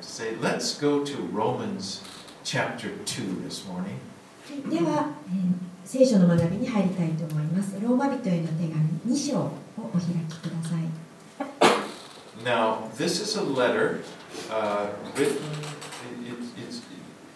[0.00, 2.02] say, let's go to Romans
[2.44, 3.98] chapter 2 this morning.
[4.70, 5.52] では、えー
[5.86, 7.78] 聖書の学びに入りたいと思います。
[7.80, 10.82] ローマ人への手紙2章をお開きください。
[12.44, 14.00] Now, this is a letter
[14.50, 15.36] uh, written,
[16.26, 16.82] it, it, it's,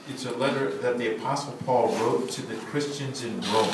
[0.09, 3.71] it's a letter that the Apostle Paul wrote to the Christians in Rome.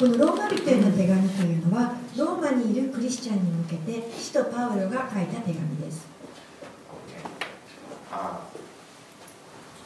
[0.00, 6.04] このローマ人への手紙というのは、ローマにいるクリスチャンに向けて、使徒パウロが書いた手紙です。
[8.19, 8.19] Okay.
[8.19, 8.37] Uh,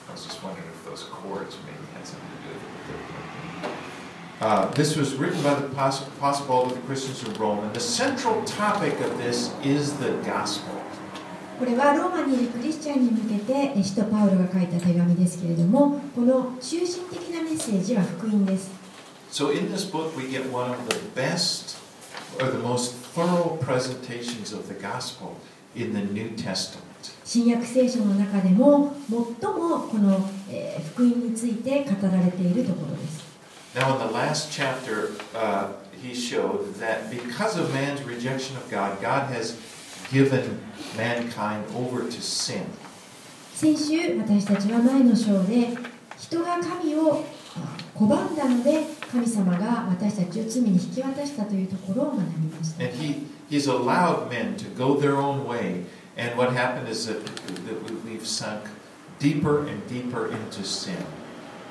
[0.07, 3.71] I was just wondering if those chords maybe had something to do with it.
[4.41, 7.73] Uh, this was written by the Apostle Apostle Paul to the Christians in Rome, and
[7.73, 10.75] the central topic of this is the gospel.
[11.59, 18.71] これはローマにいるクリスチャンに向けて、え使徒パウロが書いた手紙ですけれども、この中心的なメッセージは福音です。
[19.29, 21.77] So, in this book, we get one of the best
[22.39, 25.35] or the most thorough presentations of the gospel
[25.75, 26.85] in the New Testament.
[27.24, 33.24] 新約聖書の中でも最もこの、えー福音について語られているところです。
[33.74, 39.32] Now, in the last chapter, uh, he showed that because of man's rejection of God, God
[39.32, 39.56] has
[40.12, 40.60] given
[40.96, 42.62] mankind over to sin.
[43.54, 45.70] 先週私たちは前の章で
[46.18, 47.24] 人が神を
[47.56, 55.84] あ拒んだので神様が私たちを罪に引き渡したというところを学びました And he, he's allowed men to go their own way.
[56.17, 57.23] And what happened is that,
[57.65, 58.63] that we- we've sunk
[59.19, 60.95] deeper and deeper into sin.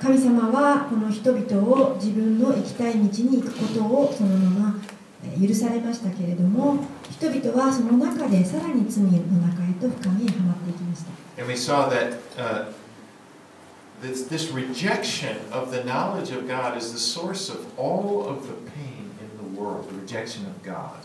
[0.00, 4.76] 神様はこの人々を自分の行きたい道に行くことをそのまま
[5.24, 11.10] えー許されましたけれども人々はその中でさらに罪の中へと深みへはまっていきました
[11.42, 12.66] And we saw that uh,
[14.00, 18.54] this, this rejection of the knowledge of God is the source of all of the
[18.70, 20.98] pain in the world, the rejection of God.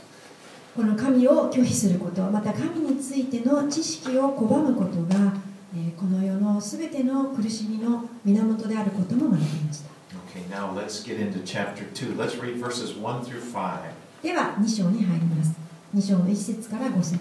[0.78, 5.34] この神を拒否することまた神についての知識を拒むことが
[5.74, 9.90] えーこの世のすべての苦しみの源であることも学びました。
[10.32, 12.16] Okay, now let's get into chapter 2.
[12.16, 13.90] Let's read verses 1 through 5.
[14.22, 15.56] では2章に入ります。
[15.96, 17.18] 2章の1節から5節。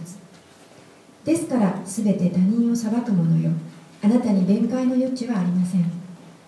[1.25, 3.49] ですからすべて他人を裁く者よ。
[4.03, 5.91] あなたに弁解の余地はありません。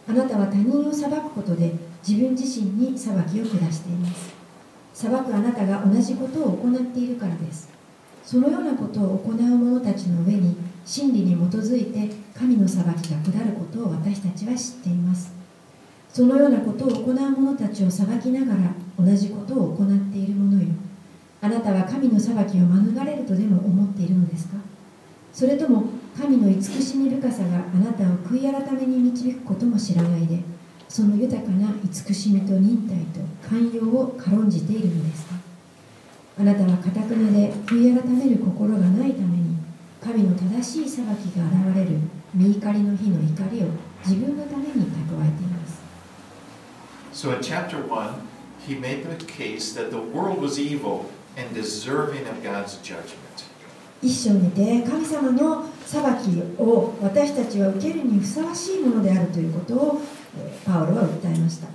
[0.07, 1.73] あなたは他人を裁くことで
[2.07, 4.38] 自分自身に裁きを下しています
[4.99, 7.69] 裁くあなたが同じことを行っているからです。
[8.21, 15.31] そのようなことを行う者たちの上に真理に基づいて神の裁きが下ることを私たちは知っています。
[16.11, 20.67] そのようなことを行う者たちを裁きながら同じことを行っている者よ。
[21.39, 24.57] あなたは神の裁きを免れるとでも思っているのですか？
[25.31, 25.85] それとも
[26.17, 30.39] 神の慈しみ深さがあなたを悔い改めに導くことも知らないで
[30.89, 35.35] その豊かな慈しみと忍耐と寛容を軽んじているのですか
[36.39, 39.55] あなたはかたくなで悔い改める心がないために
[40.01, 41.07] 神の正しい裁き
[41.37, 41.99] が現れる
[42.33, 43.67] 見怒りの日の怒りを
[44.03, 45.79] 自分のために蓄えています
[47.13, 48.13] So in chapter 1,
[48.65, 51.05] he made the case that the world was evil
[51.37, 53.45] and deserving of God's judgment.
[54.01, 60.18] 一章にて神様の裁きを私たちは受けるにふさわしいものであるということをえー
[60.65, 61.67] パウロは訴えました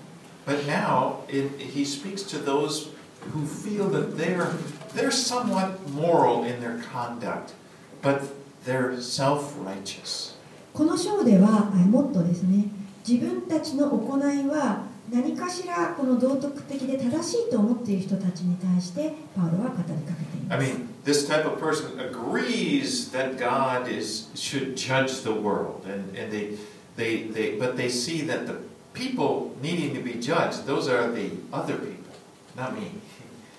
[0.46, 2.88] But now it, he speaks to those
[3.32, 4.46] who feel that they're,
[4.94, 7.54] they're somewhat moral in their conduct,
[8.02, 8.20] but
[8.66, 10.34] they're self righteous.
[10.74, 12.66] この章ではあもっとですね
[13.08, 25.84] 自分たちの行いは何かしらこの道徳的で正しいと思っている人たちに対してパウロは語りかけてい I ます mean, this type of person agrees that God is should judge the world,
[25.86, 26.56] and, and they,
[26.96, 28.56] they, they, but they see that the
[28.92, 32.14] people needing to be judged, those are the other people,
[32.56, 32.90] not me.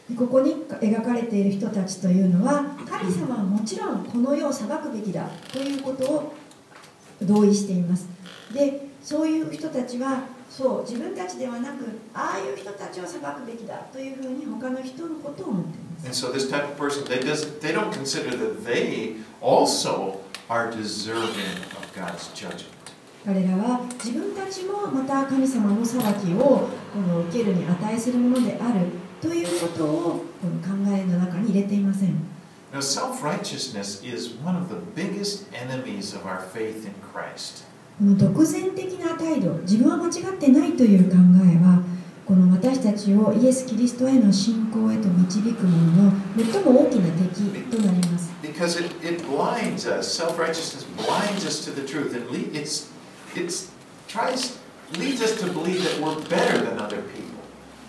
[0.09, 6.33] でここに描かれている人たちというのは神様はもちろんこの世を裁くべきだということを
[7.23, 8.07] 同意しています
[8.53, 20.19] でそういう人たちはそう自分たちではなくああいう人たちを裁くべきだというふうに他の人のことを思っています And so this type of person, they, does, they don't consider that they also
[20.49, 22.74] are deserving of God's judgment.
[23.25, 28.85] 彼らは自分たちもまた神様の裁きをこの受けるに値するものである
[29.19, 32.13] ということをこの考えの中に入れていません。
[37.97, 41.81] この独善的な態度、自分は間違ってないという考えは、
[42.27, 48.33] この私たちをイエス・キリストへの信仰へと導くものの最も大きな敵となります。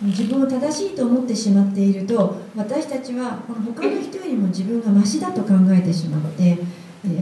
[0.03, 6.59] 自分を正しいと思ってしまっていると私たちはこの他の人よりも自分がましだと考えてしまって、え、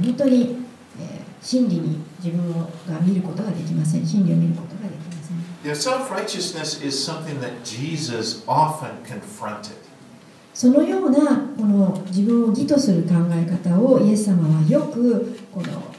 [0.03, 0.57] 本当に、
[1.01, 4.07] え、真理に自分をが見ることができません。
[4.07, 5.37] 真理を見ることができません。
[10.53, 15.94] そのようなこの自分を義とする考え方をイエス様はよくこの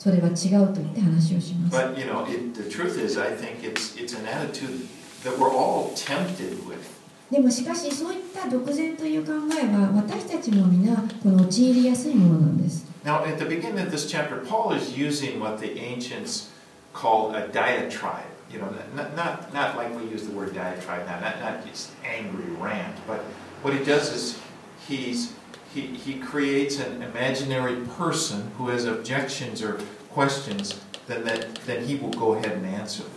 [0.00, 4.88] それは違うと言って話をします But, you know, it, the truth is, I think it's, it's an attitude
[5.24, 6.78] that we're all tempted with.
[7.30, 16.48] でもしかしそういった独善という考えは私たちも皆この陥りやすいものなんです Now, at the beginning of this chapter, Paul is using what the ancients
[16.94, 18.24] called a diatribe.
[18.50, 21.90] You know, not, not, not like we use the word diatribe now, not, not just
[22.04, 23.20] angry rant, but
[23.62, 24.38] what he does is
[24.88, 25.34] he's,
[25.74, 29.78] he, he creates an imaginary person who has objections or
[30.10, 33.12] questions, then, that, then he will go ahead and answer them.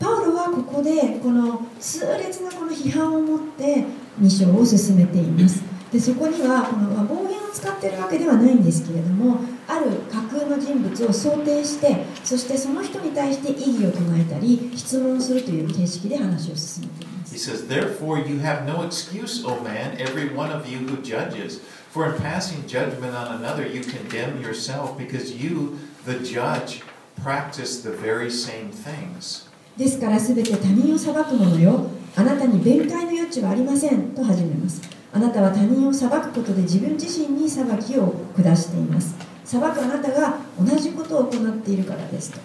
[0.00, 3.84] パウロはここでこの痛烈なこの批判を持って
[4.20, 5.62] 2章を進めています
[5.92, 9.38] でそこにはこの暴言を使っているわけではないんですけれども
[9.68, 21.59] ある架空の人物を想定してそしてその人に対して異議を唱えたり質問するという形式で話を進めています He says, Therefore you have no excuse, O man, every one of you who judges.
[21.91, 26.81] For in passing judgment on another, you condemn yourself, because you, the judge,
[27.21, 29.47] practice the very same things.
[29.77, 34.81] ですからすべて他人を裁く者よあなたに弁解の余地はありませんと始めます
[35.13, 39.15] あなたは他人を裁くことで自分自身に裁きを下しています
[39.45, 42.39] 裁くあなたが同じことを行っているからですと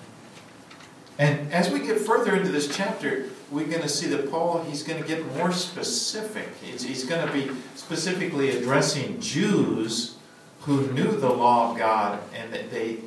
[1.17, 4.84] And as we get further into this chapter, we're going to see that Paul, he's
[4.84, 6.50] going to get more specific.
[6.62, 10.18] He's, he's going to be specifically addressing Jews
[10.62, 12.98] who knew the law of God and that they,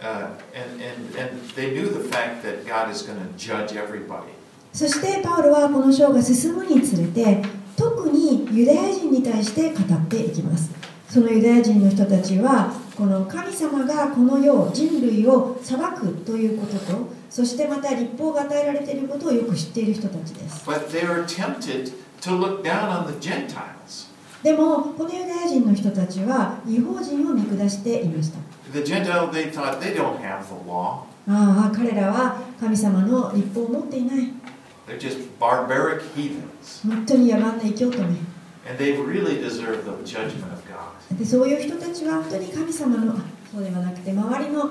[0.00, 4.32] uh, and, and, and they knew the fact that God is going to judge everybody.
[4.72, 7.42] そしてパウロはこの章が進むにつれて
[7.74, 10.70] 特にユダヤ人に対して語っていきます
[11.08, 20.64] そのユダヤ人の人たちはこの神様がこの世人類を裁くということとそしてまた立法が与えられていることをよく知っている人たちです。
[24.42, 28.38] でも、このユダヤ人の人たちは、違法人を見下していました。
[31.28, 34.32] ああ、彼らは神様の立法を持っていない。
[36.88, 37.98] 本当に野蛮な生きようと。
[41.24, 43.14] そういう人たちは、本当に神様の、
[43.52, 44.68] そうではなくて、周りの、ああ、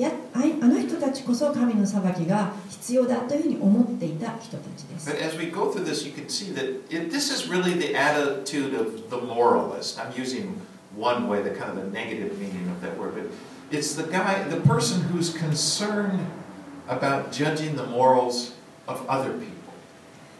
[0.00, 7.74] やあの人たちこそ神の裁きが必要だというふうに思っていた人たちです But as we go through this, you can see that it, this is really
[7.74, 9.98] the attitude of the moralist.
[9.98, 10.60] I'm using
[10.94, 13.26] one way, the kind of the negative meaning of that word, but
[13.70, 16.20] it's the guy, the person who's concerned
[16.88, 18.52] about judging the morals
[18.86, 19.56] of other people.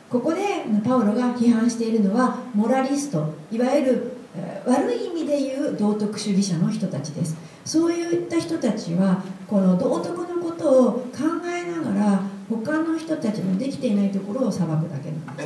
[0.09, 0.41] ここで
[0.85, 11.01] パウロが批判しているのはモラリストいわゆるえー悪い意味でいう道徳主義者の人たちですそういった人たちはこの道徳のことを考
[11.47, 15.45] えながら他の人たちのできていないところを裁くだけなんで。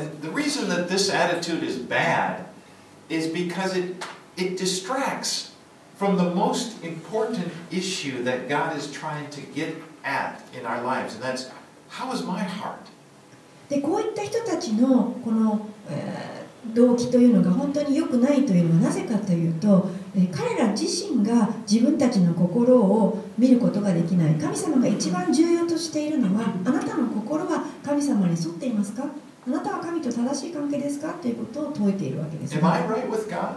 [13.81, 19.88] こういった人たちのこの、えー、動機というのが本当に良くないというのはなぜかというと
[20.32, 24.34] 彼ら自身が自分たちの心を見ることができない。
[24.34, 29.05] 神様が一番重要としているのはあなたの心は神様に沿っていますか？
[29.46, 31.12] あなたは神と正しい関係ですか？
[31.14, 32.55] ということを問いているわけです。
[32.56, 33.55] よ Am I right with God?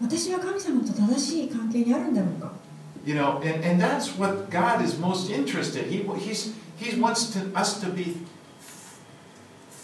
[0.00, 2.52] 私は神様と正しい関係にあるんだろうか
[3.04, 5.88] ？You know, and, and that's what God is most interested.
[5.88, 8.18] He he's he wants to, us to be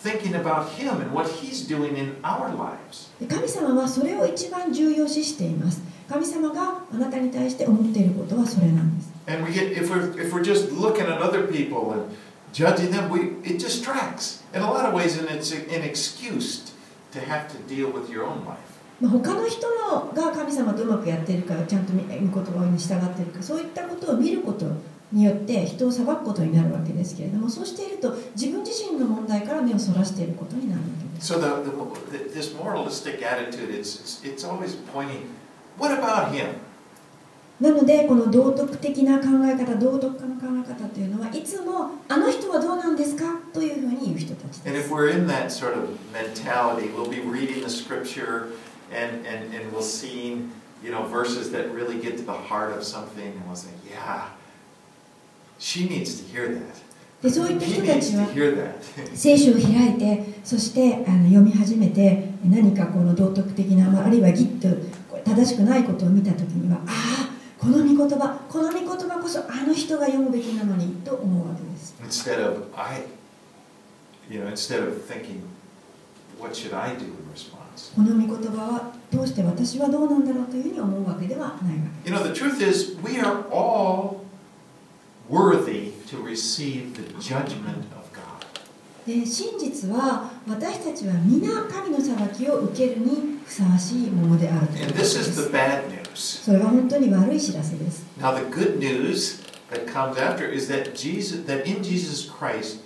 [0.03, 3.11] thinking about Him and what He's doing in our lives.
[3.21, 12.15] で神様はそれを一番重要視しています神様があなたに対して思っていることはそれなんです And we get if we're if we're just looking at other people and
[12.53, 16.73] judging them, we it distracts in a lot of ways, and it's an excuse
[17.13, 18.59] to have to deal with your own life.
[19.01, 24.67] まあ、他の人のが神様とうまくやっているかちゃんと見御言葉に従っているかそういったことを見ること
[25.13, 35.29] によって人を裁くことになるわけですけれどもそうしていると自分自身の問題から目をそらしていることになるわけです So the, the, the this moralistic attitude, it's, it's it's always pointing,
[35.79, 36.57] what about him?
[37.61, 47.71] なのでこの道徳的な考え方道徳家の考え方というのはいつもあの人はどうなんですかというふうに言う人たち And で if す we're in that sort of mentality, we'll be reading the
[47.71, 48.49] scripture
[48.91, 50.45] and, and, and we'll see,
[50.83, 54.31] you know, verses that really get to the heart of something, and we'll say, yeah,
[55.63, 56.83] she needs to hear that.
[57.23, 58.27] でそういった人たちは.
[59.15, 64.69] 聖書を開いてそしてあの読み始めて何かこの道徳的な、まあ、あるいはギッと
[65.25, 71.95] 正しくないことを見た時にはああこの御言葉この御言葉こそあの人が読むべきなのにと思うわけです
[72.29, 73.03] Instead of I,
[74.29, 75.43] you know, instead of thinking,
[76.41, 77.95] what should I do in response?
[77.95, 84.23] この御言葉はどうして私はどうなんだろうというふうに思うわけではないわ You know, the truth is, we are all
[85.32, 88.46] worthy to receive the judgment of God.
[89.06, 96.44] けで真実は私たちは皆神の裁きを受けるにふさわしいものであるという And ことで this is す the bad news.
[96.44, 102.80] それは本当に悪い知らせです Now, the good news that comes after is that Jesus, that in Jesus Christ,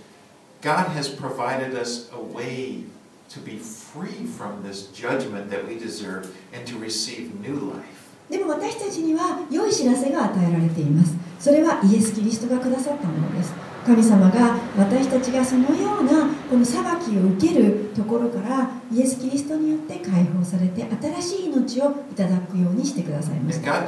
[0.61, 2.83] God has provided us a way
[3.29, 7.85] to be free from this judgment that we deserve and to receive new life.
[8.29, 13.52] でも私たちには良い知らせが与えられています それはイエス・キリストがくださったものです
[13.86, 20.84] 神様が私たちがそのようなこの裁きを受けるところからイエス・キリストによって解放されて
[21.20, 23.84] 新しい命をいただくようにしてくださいました.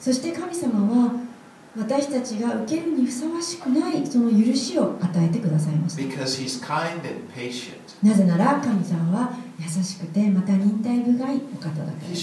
[0.00, 1.12] そして神様は
[1.76, 5.96] 私たちが受けるにふさわしくないその許しを与えてくださいまし
[8.02, 12.14] た.なぜなら神様は優しくてまた忍耐深いお方だからで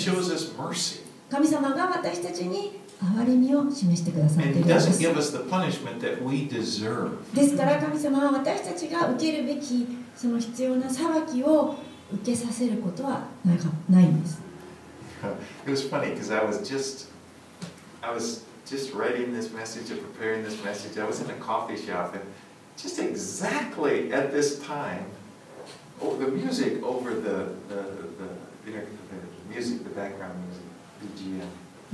[0.74, 5.00] す.神様が私たちに憐れみを示してくださっているんです.
[7.34, 11.76] ですから神様は私たちが受けるべきその必要な裁きを
[12.14, 14.42] 受けさせることはないかないんです
[15.66, 17.08] It was funny because I was just,
[18.02, 20.98] I was just writing this message and preparing this message.
[20.98, 22.24] I was in a coffee shop and
[22.78, 25.04] just exactly at this time,
[26.02, 27.76] oh, the music over the, the,
[28.18, 28.28] the,
[28.66, 28.82] you know,
[29.12, 30.49] the music, the background music.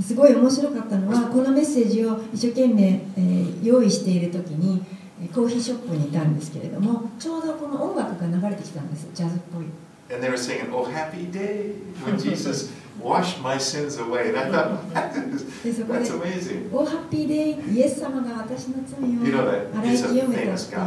[0.01, 4.83] すごい面白かったのはこのメッセージを一生懸命、えー用意している時に
[5.21, 9.65] えーコーヒーショップにいたんですけれどもちょうどこの音楽が流れてきたんですジャズっぽい
[10.07, 11.73] And they were singing, Oh, happy day
[12.05, 12.69] when Jesus
[13.01, 14.29] washed my sins away.
[14.29, 20.75] And I thought, that is, でそこで that's amazing.「オーハッピーデイイエス様が私の罪 You know を that it's a 清めた」ってい
[20.75, 20.79] famous う gospel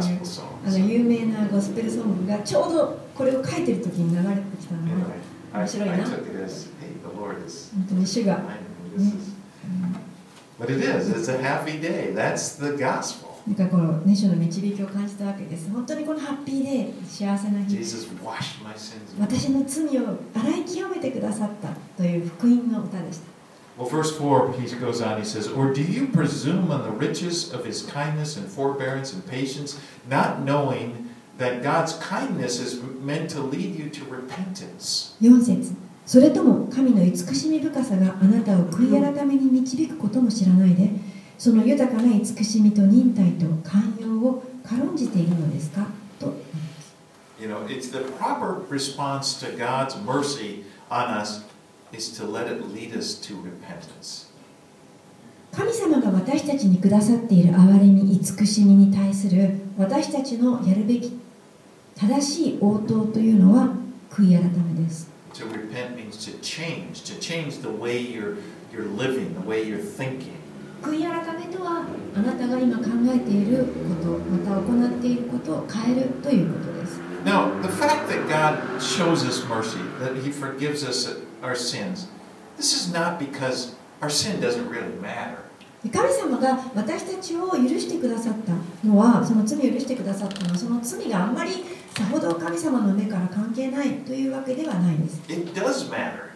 [0.65, 0.87] あの song.
[0.87, 5.19] 有名なゴスペルソングがちょうどこれを書いてる時に流れてきたの Anyway,
[5.52, 9.34] 面白いな took it as, hey, the Lord is 本当に主が reminding me this is.
[10.58, 12.12] But it is, it's a happy day.
[12.14, 13.34] That's the gospel.
[13.46, 19.14] なんかこのね主の導きを感じたわけです本当にこのハッピーデイ幸せな日 Jesus washed my sins.
[19.18, 19.20] away.
[19.20, 23.34] 私の罪を洗い清めてくださったという福音の歌でした
[23.76, 27.52] Well, verse 4, he goes on, he says, Or do you presume on the riches
[27.52, 31.07] of his kindness and forbearance and patience, not knowing
[31.39, 35.15] that God's kindness is meant to lead you to repentance?
[35.21, 35.73] 4節
[36.05, 40.89] それとも神の慈しみ深さがあなたを悔い改めに導くことも知らないで
[41.37, 45.87] その豊かな慈しみと忍耐と寛容を軽んじているのですか
[46.19, 46.33] と
[47.39, 51.45] You know, it's the proper response to God's mercy on us
[51.93, 54.27] is to let it lead us to repentance.
[55.53, 61.19] 神様が私たちにくださっている憐れみ慈しみに対する私たちのやるべき
[61.99, 63.75] 正しい応答というのは
[64.09, 68.37] 悔い改めです To repent means to change, to change the way you're,
[68.73, 70.39] you're living, the way you're thinking.
[70.81, 82.07] 悔い改めとはあなたが今考えていることまた行っていることを変えるということです Now, the fact that God shows us mercy, that He forgives us our sins,
[82.55, 85.49] this is not because our sin doesn't really matter.
[85.91, 88.51] 神様が私たちを許してくださった
[88.85, 91.51] のはその罪を許してくださったのはその罪があんまり
[91.99, 96.29] さほど神様の目から関係ないというわけではないです It does matter.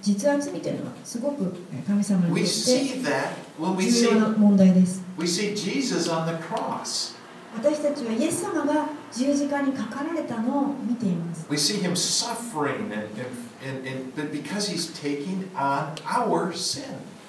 [0.00, 1.56] 実は罪というのはすごく
[1.86, 2.42] 神様にとって
[3.90, 7.16] 重要な問題です we see Jesus on the cross.
[7.56, 13.08] 私たちはイエス様が十字架にかかられたのを見ています We see Him suffering, and,
[13.66, 16.84] and, and, but because He's taking on our sin.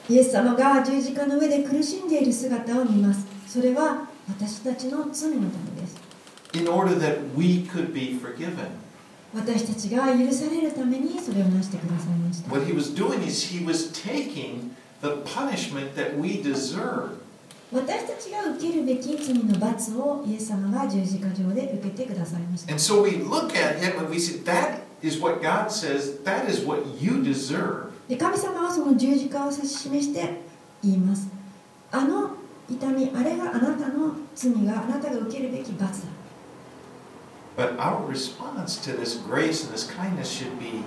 [0.10, 5.99] イエス様が十字架の上で苦しんでいる姿を見ますそれは私たちの罪のためです
[6.54, 8.80] in order that we could be forgiven.
[9.34, 17.20] 私たちが許されるためにそれをなしてくださいました What he was doing is he was taking the punishment that we deserve.
[17.72, 26.24] 私たちが受けるべき罪の罰をイエス様が十字架上で受けてくださいました And so we look at him and we say, that is what God says,
[26.24, 27.92] that is what you deserve.
[28.10, 30.42] で神様はその十字架を指し示して
[30.84, 31.28] 言います
[31.92, 32.32] あの
[32.68, 36.08] 痛みあれがあなたの罪があなたが受けるべき罰だ
[37.60, 40.82] But our response to this grace and this kindness should be,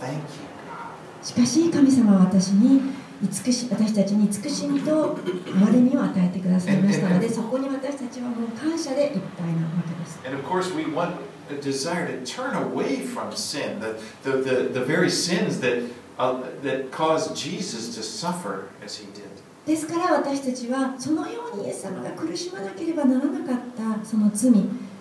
[0.00, 0.96] thank you, God.
[1.22, 2.80] しかし神様は私に
[3.22, 11.16] 慈し私たちに慈しみと憐れみを与えてくださいましたのでそこに私たちはもう感謝でいっぱいなわけです And of course, we want
[11.50, 15.82] a desire to turn away from sin, the, the, the, the very sins that
[16.18, 19.28] uh, that caused Jesus to suffer as he did.
[19.66, 24.50] ですから私たちはそのようにイエス様が苦しまなければならなかったその罪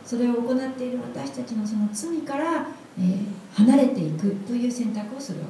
[0.06, 2.68] それを行っている私たちのその罪から、
[3.00, 5.46] えー離れていくという選択をするわ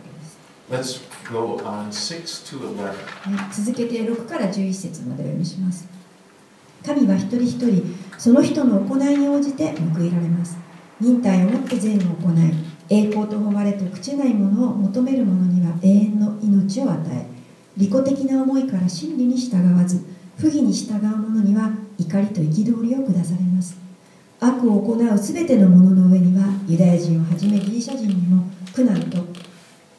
[0.69, 2.83] けです、Let's go on 6 to 11.
[2.83, 5.88] はい続けて6から11節までお読みします。
[6.86, 10.57] 神は一人一人その人の行いに応じて報いられます。
[11.00, 12.53] 忍耐をもって善を行い
[12.89, 17.25] 栄光と誉れと朽ちないものを求める者には永遠の命を与え
[17.75, 20.05] 利己的な思いから真理に従わず
[20.38, 23.77] 不義に従う者には怒りと憤りを下されます
[24.45, 29.17] 悪を行うすべての者の上にはユダヤ人をはじめギリシャ人にも苦難と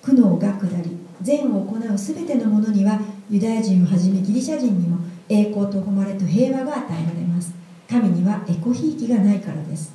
[0.02, 4.98] 苦悩が下り善を行うすべての者にはユダヤ人をはじめギリシャ人にも
[5.28, 7.54] 栄光と誉れと平和が与えられます
[7.88, 9.94] 神にはエコひいきがないからです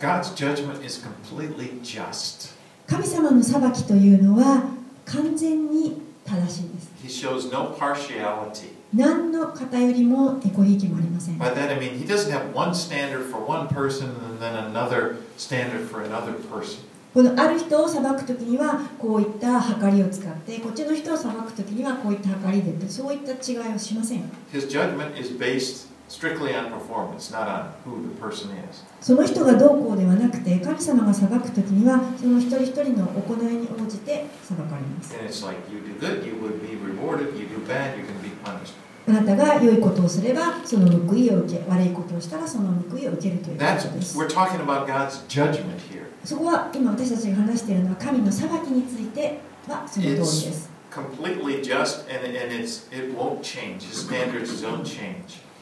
[0.00, 2.54] God's judgment is completely just.
[2.86, 4.64] 神様の裁きというのは
[5.06, 8.83] 完全に正しいです He shows no partiality.
[8.94, 14.54] 何の偏りもエコひいきもありません By that I mean he doesn't have one standard for one person and then
[14.54, 16.78] another standard for another person.
[17.12, 24.22] このある人を裁く時にはこういった計りを使ってこっちの人を裁く時にはこういった計りでってそういった違いをしません
[24.52, 28.82] His judgment is based strictly on performance, not on who the person is.
[29.00, 37.36] その人がどうこうではなくて神様が裁く時にはその一人一人の行いに応じて裁かれます And it's like you do good, you would be rewarded.
[37.38, 38.74] You do bad, going to be punished.
[39.06, 43.64] あなたが良いことをすればその報いを受け悪いことをしたらその報いを受けるというこ
[44.00, 44.16] す。
[46.24, 50.70] そこは今私たちが話しているのは神の裁きについてはその通りです。
[50.90, 51.62] Completely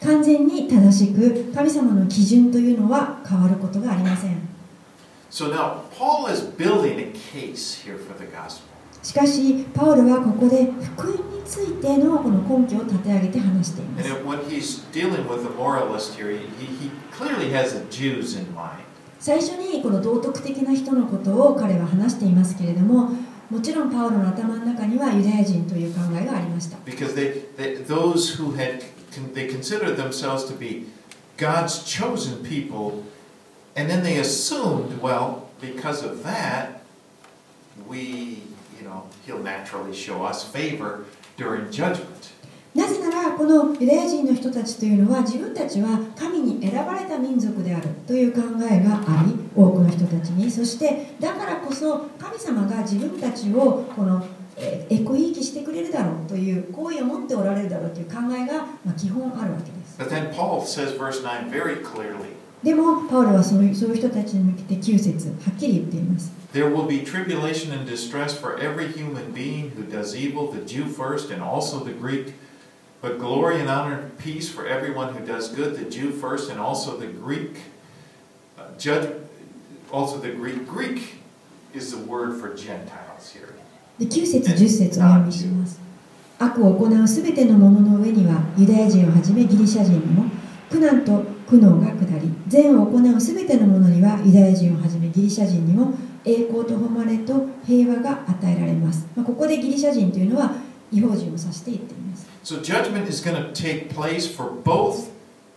[0.02, 4.36] 完全に正しく神様の基準というのは変わることがありません。
[9.02, 14.08] しかし、パウルはここで福音についての,この根拠を立て上げて話しています。
[19.18, 23.10] 最初にこの道徳的な人のことを彼は話していますけれども、
[23.50, 26.78] もちろんパウロの頭の中にはユダヤ人という考えがありました。
[33.74, 36.82] And then they assumed, well, because of that,
[37.88, 38.42] we
[38.82, 41.04] you know, he'll naturally show us favor
[41.36, 42.32] during judgment.
[42.74, 54.24] なぜならこのユダヤ人の人たちというのは自分たちは神に選ばれた民族であるという考えがあり多くの人たちにそしてだからこそ神様が自分たちをこの
[54.56, 68.38] えーエコひいきしてくれるだろうという好意を持っておられるだろうという考えが、まあ、基本あるわけです But then Paul says, verse 9, very clearly でもパウロはそういうそういう人たちに向けて9節はっきり言っています There will be tribulation and distress
[68.38, 72.34] for every human being who does evil, the Jew first and also the Greek.
[73.00, 76.60] But glory and honor and peace for everyone who does good, the Jew first and
[76.60, 77.56] also the Greek.
[78.58, 79.08] Uh, judge,
[79.90, 80.68] also the Greek.
[80.68, 81.22] Greek
[81.72, 83.54] is the word for Gentiles here.
[83.98, 85.80] で9節10節をお読みします
[86.38, 90.24] 悪を行うすべての者の上にはユダヤ人をはじめギリシャ人にも
[90.70, 95.92] 苦難と苦悩が下り善を行うすべての者にはユダヤ人をはじめギリシャ人にも
[96.24, 100.52] 栄光と誉れと平和が与えられます、まあ、ここでギリシャ人というのは
[100.90, 105.10] 違法人を指して言っています So judgment is going to take place for both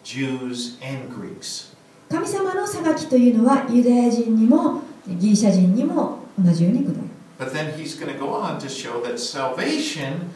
[0.03, 1.73] Jews and Greeks.
[2.09, 6.97] 神様の裁きというのはユダヤ人にもギリシャ人にも同じように下る
[7.39, 10.29] But then he's going to go on to show that salvation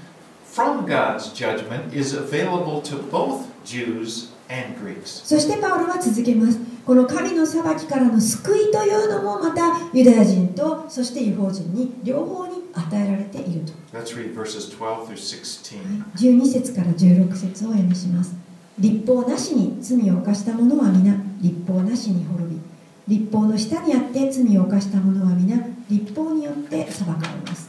[0.59, 5.23] from God's judgment is available to both Jews and Greeks.
[5.25, 6.59] そしてパウロは続けます。
[6.85, 13.73] この神の裁きからの救いというのもまたユダヤ人とそして違法人に両方に与えられていると。
[13.97, 16.03] Let's read verses 12 through 16.
[16.15, 18.35] 12節から16節をお読みします。
[18.79, 22.59] 立法なしに罪を犯した者は皆立法なしに滅び、
[23.07, 25.57] 立法の下にあって罪を犯した者は皆
[25.89, 27.68] 立法によって裁かれます。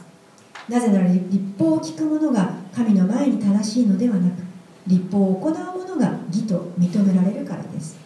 [0.71, 4.41] なぜなら立法を聞く者が神の前に正しいのではなく、
[4.87, 7.99] 立法を行う者が義と認められるからです。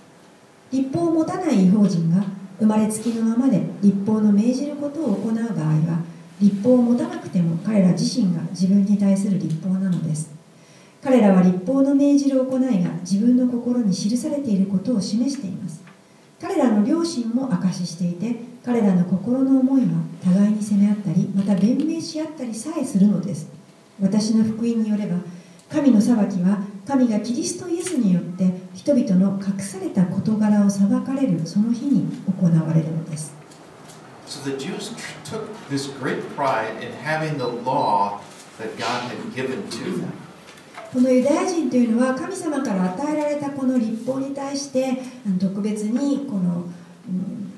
[0.72, 2.26] 立法を持たない違法人が
[2.60, 6.04] 生まれつきのままで立法の命じることを行う場合は
[6.42, 10.34] 立法を持たなくても彼ら自身が自分に対する立法なのです
[11.02, 15.84] 彼らは立法の命じる行いが自分の心に記されていることを示しています
[16.42, 19.90] 彼らの良心も証ししていて彼らの心の思いは
[20.24, 23.48] 互いに責め合ったりまた弁明し合ったりさえするのです
[24.02, 25.18] 私の福音によれば
[25.70, 33.36] 神の裁きは神がキリストイエスによって人々の隠された事柄を裁かれるその日に行われるのです
[34.28, 38.22] So the Jews took this great pride in having the law
[38.58, 40.08] that God had given to them.
[40.92, 44.98] このユダヤ人というのは神様から与えられたこの立法に対して
[45.40, 46.66] 特別にこの、
[47.08, 47.55] うん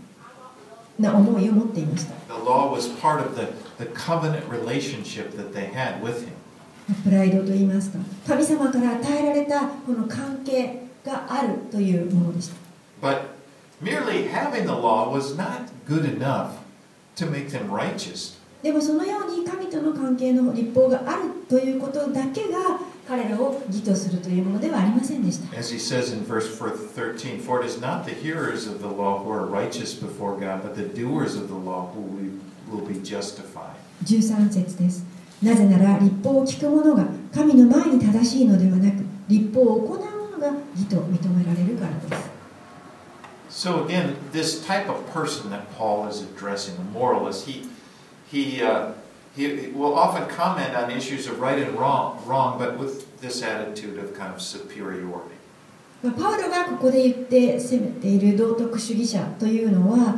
[1.00, 3.48] な思いを持っていました The law was part of the,
[3.84, 6.34] the covenant relationship that they had with Him.
[7.04, 12.56] プライドといいますか神様から与えられたこの関係があるというものでした
[13.02, 13.20] But
[13.82, 16.52] merely having the law was not good enough
[17.18, 18.38] to make them righteous.
[18.64, 28.88] でもそのように神との関係の立法があるということだけが彼らを義とするというものではありませんでした As he says in verse 13, For it is not the hearers of the
[28.88, 32.40] law who are righteous before God, but the doers of the law who
[32.70, 33.78] will be justified.
[34.04, 35.06] 13節です
[35.42, 42.38] なぜなら立法を聞く者が神の前に正しいのではなく立法を行う者が義と認められるからです
[43.50, 47.66] So again, this type of person that Paul is addressing, the moralist, he
[48.30, 48.92] he uh,
[49.38, 54.00] he will often comment on issues of right and wrong, wrong, but with this attitude
[54.00, 55.36] of kind of superiority.
[56.04, 60.16] まあパウロがここで言って責めている道徳主義者というのは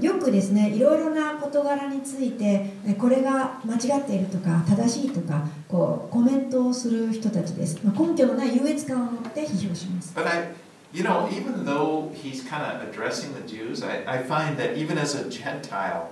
[0.00, 10.48] よくですねいろいろな事柄についてえこれが間違っているとか正しいとかこうコメントをする人たちです、まあ、根拠のない優越感を持って批評します But I,
[10.92, 14.98] you know, even though he's kind of addressing the Jews, I, I find that even
[14.98, 16.10] as a Gentile,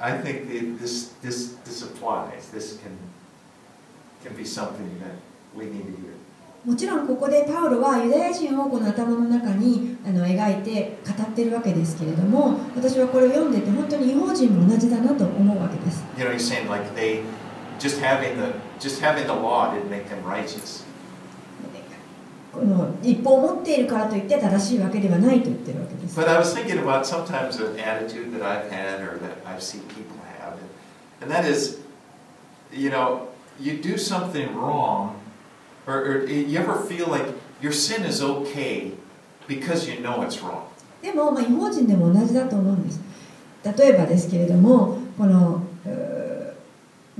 [0.00, 2.50] I think that this this this applies.
[2.52, 2.96] This can
[4.22, 5.16] can be something that
[5.54, 6.14] we need to hear.
[6.64, 17.20] もちろんここでパウロはユダヤ人をこの頭の中にあの描いて語ってるわけですけれども私はこれを読んでて本当に違法人も同じだなと思うわけです You know, he's saying like they
[17.78, 20.83] just having the just having the law didn't make them righteous.
[22.54, 29.60] この立法を持っているからといって正しいわけではないと言ってるわけです But I was thinking about sometimes an attitude that I've had or that I've
[29.60, 30.58] seen people have,
[31.20, 31.80] and that is,
[32.72, 35.16] you know, you do something wrong,
[35.86, 37.26] or, or you ever feel like
[37.60, 38.92] your sin is okay
[39.48, 40.68] because you know it's wrong.
[41.02, 43.00] でも、まあ、違法人でも同じだと思うんです
[43.76, 45.62] 例えばですけれどもこの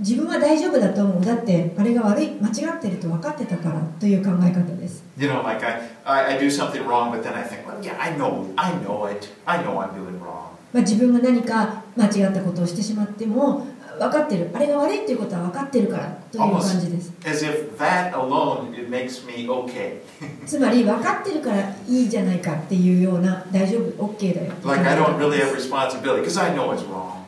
[0.05, 7.83] 自分は大丈夫だと思うだってあれが悪い間違ってると分かってたからという考え方です You know, like I, I, I do something wrong, but then I think, well,
[7.83, 9.29] yeah, I know, I know it.
[9.47, 10.53] I know I'm doing wrong.
[10.75, 13.67] まあ、自分が何か間違ったことをしてしまっても
[13.99, 20.01] 分かってるあれが悪いということは分かってるからという感じです As if that alone it makes me okay.
[20.45, 26.73] つまり分かってるからいいじゃないかっていうような大丈夫 OK だよ Like I 考 don't え really 方 have responsibility because I know
[26.73, 27.25] it's wrong.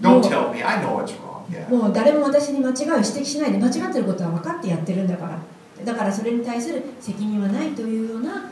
[0.00, 0.62] Don't tell me.
[0.62, 1.29] I know it's wrong.
[1.68, 5.38] もう誰も私に間違いを指摘しないで間違ってることは分かってやってるんだから
[5.84, 8.50] だからそれに対する責任はないというような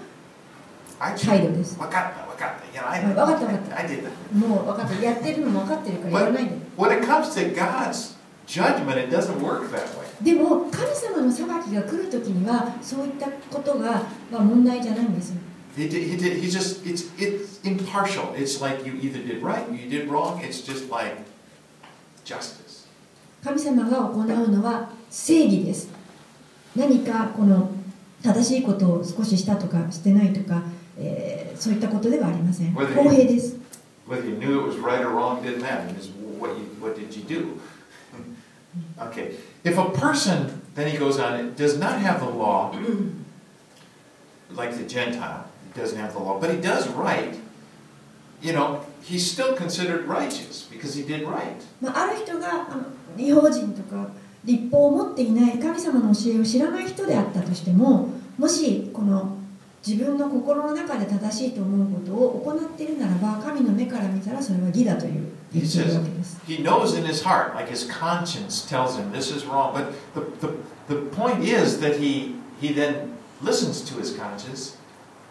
[0.98, 1.78] 態度です
[2.78, 4.36] know, I, はい、分かった分かった I did that.
[4.36, 10.24] もう分かったやってるのも分かってるからやらないで When it comes to God's judgment, it doesn't work that way.
[10.24, 15.36] でも神様の裁きが来る時にはそういったことが、まあ、問題じゃないんですよ
[15.76, 18.34] He did, he did, he just, it's, it's impartial.
[18.34, 20.40] It's like you either did right, you did wrong.
[20.42, 21.18] It's just like
[22.24, 22.67] justice.
[23.42, 25.90] 神様が行うのは正義です
[26.76, 27.70] 何かこの
[28.22, 30.62] 正しいことを少ししたとかしてないとか、
[30.98, 33.56] えーそういったことではありません公平です
[34.08, 35.86] Whether you knew it was right or wrong didn't matter.
[35.94, 37.60] It's what, you, what did you do?
[38.98, 39.34] okay.
[39.64, 42.74] If a person, then he goes on, does not have the law,
[44.50, 47.38] like the Gentile, doesn't have the law, but he does right,
[48.40, 51.55] you know, he's still considered righteous because he did right.
[51.81, 52.83] まあ、ある人があの
[53.17, 54.09] 違法人とか
[54.45, 59.37] 立法を持っていない神様の教えを知らない人であったとしてももしこの
[59.85, 69.73] 自分の心の中で正しいと思うことを行っているならば神の目から見たらそれは義だという言っているわけです He knows in his heart, like his conscience tells him this is wrong.
[69.73, 70.53] But the, the,
[70.87, 74.77] the point is that he, he then listens to his conscience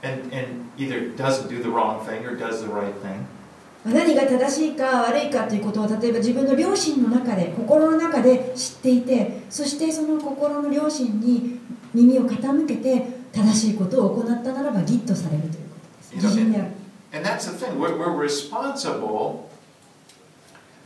[0.02, 3.26] and, and either doesn't do the wrong thing or does the right thing.
[3.83, 11.59] まあ何が正しいか悪いかということを例えば自分の良心の中で心の中で知っていてそしてその心の良心に
[11.93, 16.77] 耳を傾けて正しいことを行ったならば義とされるということです義人である
[17.13, 19.49] And that's the thing, we're, we're responsible,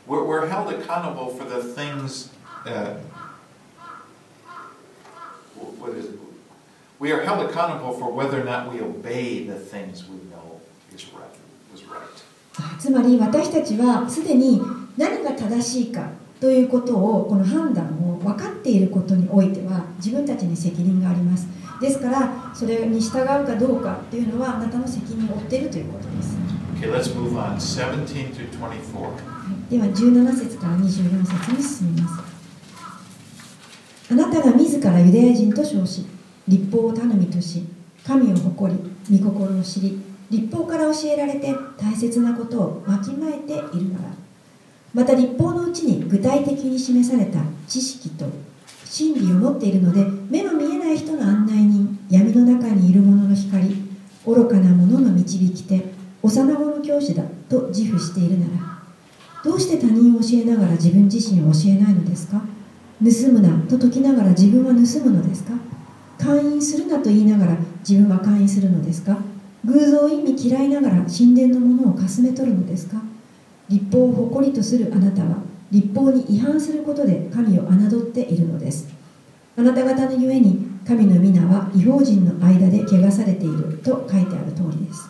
[0.05, 2.29] we're, we're held accountable for the things,
[2.65, 2.93] uh,
[5.79, 6.19] what is it?
[6.99, 10.61] We are held accountable for whether or not we obey the things we know
[10.93, 11.25] is right,
[11.73, 12.23] is right.
[12.79, 14.61] つまり私たちはすでに
[14.97, 16.09] 何が正しいか
[16.39, 21.47] ということをこの判断を分かっていることにおいては自分たちに責任があります
[21.79, 26.37] ですからそれに従うかどうかっていうのはあなたの責任を負っているということです
[26.81, 27.57] Okay, let's move on.
[27.59, 28.99] 17 through 24.
[28.99, 32.23] はいでは17節から24節に進みます
[34.11, 36.05] あなたが自らユダヤ人と称し
[36.47, 37.65] 立法を頼みとし
[38.05, 38.73] 神を誇
[39.09, 44.05] り御心を知り立法から教えられて大切なことをわきまえているなら
[44.93, 48.25] また立法のうちに具体的に示された知識と
[48.85, 53.75] 真理を持っているので目の見えない人の案内人闇の中にいる者の光
[54.25, 55.83] 愚かな者の導き手
[56.23, 58.51] 幼子の教師だと自負しているなら
[59.43, 62.41] どうして他人を教えながら自分自身を教えないのですか？
[63.03, 65.53] 盗むなと説きながら自分は盗むのですか？
[66.19, 69.17] 勧誘するなと言いながら自分は勧誘するのですか？
[69.65, 73.01] 偶像を意味嫌いながら神殿のものをかすめ取るのですか？
[73.69, 75.37] 立法を誇りとするあなたは
[75.71, 78.89] 立法に違反することで神を侮っているのです。
[79.55, 85.09] あなた方のゆえに神の皆は違法人の間で汚されていると書いてある通りです。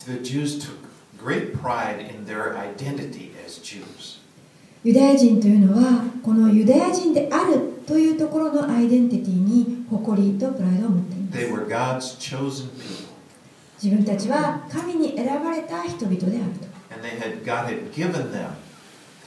[0.00, 0.72] The Jews took
[1.22, 4.20] great pride in their identity as Jews.
[4.82, 12.16] ユダヤ人というのはこのユダヤ人であるというところのアイデンティティに誇りとプライドを持っています
[13.82, 18.56] 自分たちは神に選ばれた人々であると and they had God had given them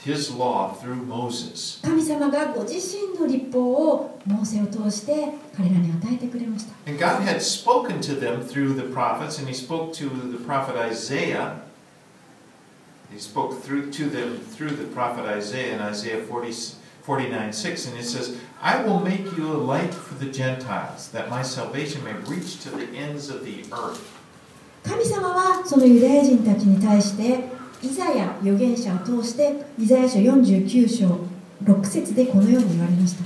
[0.05, 1.79] His law through Moses.
[1.81, 10.37] 神様がご自身の立法をモーセを通して彼らに与えてくれました And God had spoken to them through the prophets, and He spoke to the
[10.45, 11.55] prophet Isaiah.
[13.11, 16.51] He spoke through to them through the prophet Isaiah in Isaiah 40,
[17.05, 21.29] 49 6, and it says, I will make you a light for the Gentiles, that
[21.29, 24.01] my salvation may reach to the ends of the earth.
[24.83, 27.49] 神様はそのユダヤ人たちに対して
[27.81, 31.19] イザヤ預言者を通してイザヤ書49章
[31.63, 33.23] 6節でこのように言われました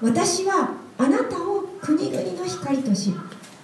[0.00, 3.12] 私はあなたを国々の光とし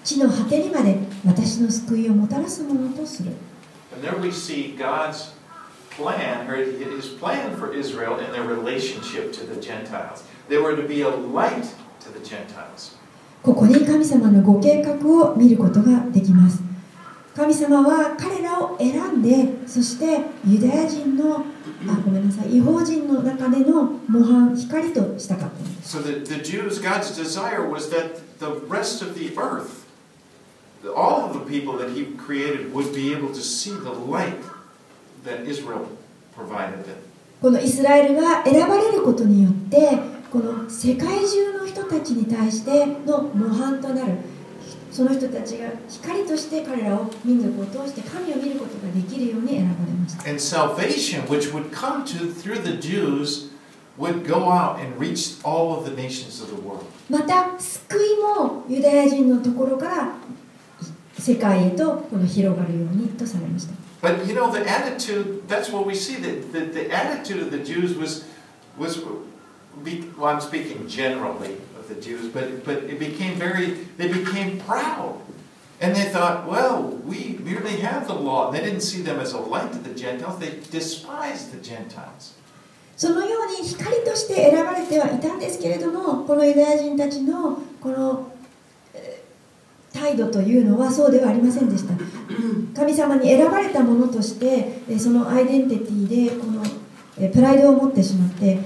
[0.02, 3.32] 地の果てにまで私の救いをもたらすものとする
[3.92, 5.34] And there we see God's
[5.96, 10.24] plan, or his plan for Israel in their relationship to the Gentiles.
[10.48, 12.96] They were to be a light to the Gentiles.
[13.42, 16.62] ここに神様のご計画を見ることができます
[17.36, 21.44] 神様は彼らを選んでそしてユダヤ人の
[21.86, 29.84] あごめんなさい違法人の中での模範光としたかったんです So the, the Jews, God's desire was that the rest of the earth,
[30.96, 34.42] all of the people that He created, would be able to see the light that
[34.42, 35.13] Israel provided them.
[37.40, 39.98] このイスラエルが選ばれることによって
[40.30, 44.12] この世界中の人たちに対しての模範となる。
[44.94, 50.28] その人たちが光として彼らを民族を通して神を見ることができるように選ばれました。
[50.28, 53.50] And salvation, which would come to through the Jews,
[53.98, 56.84] would go out and reach all of the nations of the world.
[57.10, 60.14] また救いもユダヤ人のところから
[61.18, 67.59] 世界へとこの広がるようにとされました But you know, the attitude, that's what we see, that the, the attitude of the
[67.59, 68.25] Jews was,
[68.77, 69.03] was
[69.83, 74.59] be, well, I'm speaking generally of the Jews, but, but it became very, they became
[74.59, 75.19] proud.
[75.81, 78.47] And they thought, well, we merely have the law.
[78.47, 82.35] And they didn't see them as a light to the Gentiles, they despised the Gentiles.
[82.97, 88.32] そのように光として選ばれてはいたんですけれどもこのユダヤ人たちのこのえー
[89.94, 91.94] 態度というのはそうではありませんでした。
[92.74, 94.46] 神様に選ばれたものとして
[94.88, 96.62] えーそのアイデンティティでこの
[97.18, 98.58] えープライドを持ってしまって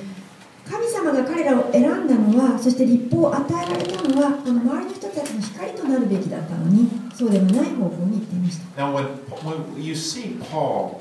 [0.68, 8.82] 神様が彼らを選んだのはそして立法を与えられたのはこの周りの人たちの光となるべきだったのにそうではない方向に行っていました。
[8.82, 9.06] Now, when,
[9.44, 11.00] when you see Paul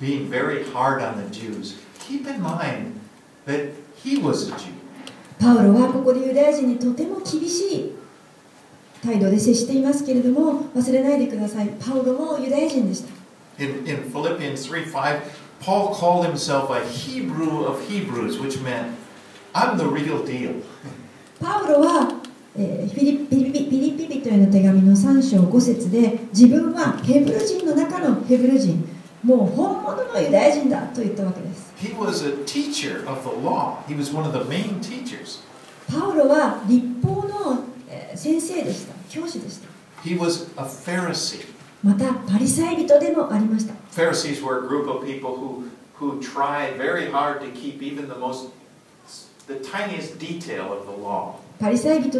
[0.00, 2.98] being very hard on the Jews, keep in mind
[3.46, 4.72] that he was a Jew.
[5.38, 7.92] パウロはここでユダヤ人にとても厳しい
[9.02, 13.08] 態度で接していますけれども忘れないでくださいパウロもユダヤ人でした
[13.62, 15.20] In, in Philippians 3 5,
[15.60, 18.96] Paul called himself a Hebrew of Hebrews, which meant,
[19.54, 20.62] I'm the real deal.
[21.38, 22.08] パウロは、
[22.56, 28.88] えーフィリピリピピリピ人への手紙の3章5節で自分はヘブル人の中のヘブル人
[29.22, 35.40] もう本物のユダヤ人だと言ったわけです He was a teacher of the law, he was one of the main teachers.
[35.90, 37.19] パウロは立法
[38.20, 38.92] 先生でした。
[39.08, 39.68] 教師でした。
[40.04, 41.46] He was a Pharisee.
[41.82, 43.72] またパリサイ人でもありました。
[43.98, 44.60] パリサイ人は、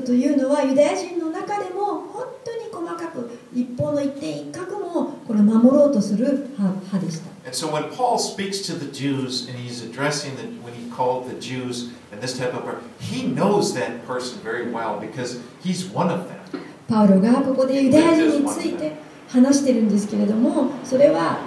[0.03, 6.63] というのは、ユダヤ人の中でも、本当に細かく、一方の一点一角も、これ守ろうとする派
[6.93, 11.31] 派でした And so when Paul speaks to the Jews and he's addressing the, when he called
[11.31, 15.87] the Jews and this type of person, he knows that person very well because he's
[15.87, 16.63] one of them.
[16.89, 18.97] パウロがここでユダヤ人について
[19.29, 21.39] 話してるんですけれどもそれは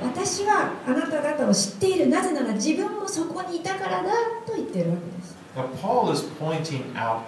[0.00, 4.10] 私はあなた方を知っているなぜなら自分もそこにいたからだ
[4.46, 7.22] と言ってるわけです Now, Paul is pointing out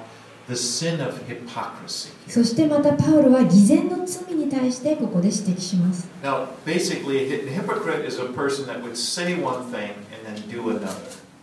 [0.48, 2.44] the sin of hypocrisy そ here.
[2.44, 10.26] してまたパウロは偽善の罪に対してここで指摘します Now, basically, a hy- hypocrite is a person that would say one thing and
[10.26, 10.96] then do another.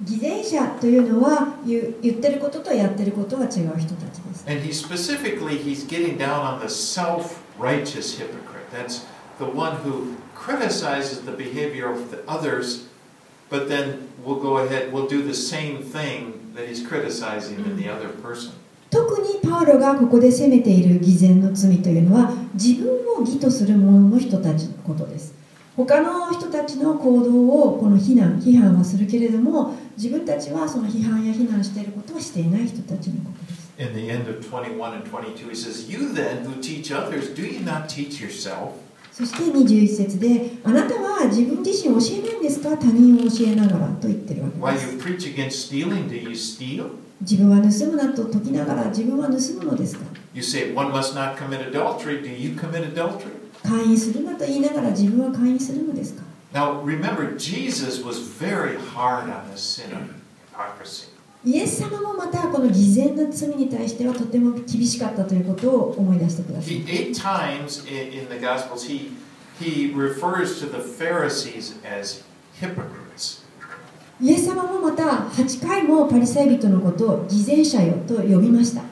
[0.05, 8.70] 偽善者というのは言う言ってることとやってることは違う人たちです And he specifically, he's getting down on the self-righteous hypocrite.
[8.72, 9.05] That's
[9.38, 12.87] the one who criticizes the behavior of the others,
[13.51, 17.88] but then will go ahead, will do the same thing that he's criticizing in the
[17.88, 18.53] other person.
[18.93, 25.34] 特にパウロがここで責めている偽善の罪というのは自分を義とする者の人たちのことです
[25.75, 37.41] 他の人たちの行動をこの非難批判はするけれども自分たちはその批判や非難していることはしていない人たちのことです In the end of 21 and 22, he says, You then who teach others, do
[37.41, 38.73] you not teach yourself?
[39.12, 42.77] そして21節であなたは自分自身を教えないんですか？
[42.77, 46.89] 他人を教えながらと言ってるわけです you preach against stealing, do you steal?
[47.23, 53.27] 自分は盗むなと解きながら自分は盗むのですか You say one must not commit adultery, do you commit adultery?
[53.63, 60.09] 会員するなと言いながら自分は会員するのですか Now remember, Jesus was very hard on the sin of
[60.53, 61.09] hypocrisy.
[61.45, 69.12] イエス様もまたこの偽善な罪に対してはとても厳しかったということを思い出してください He, eight times in, in the Gospels, he,
[69.59, 72.23] he refers to the Pharisees as
[72.62, 73.42] hypocrites.
[74.21, 78.84] イエス様もまた8回もパリサイ人のことを偽善者よと呼びました。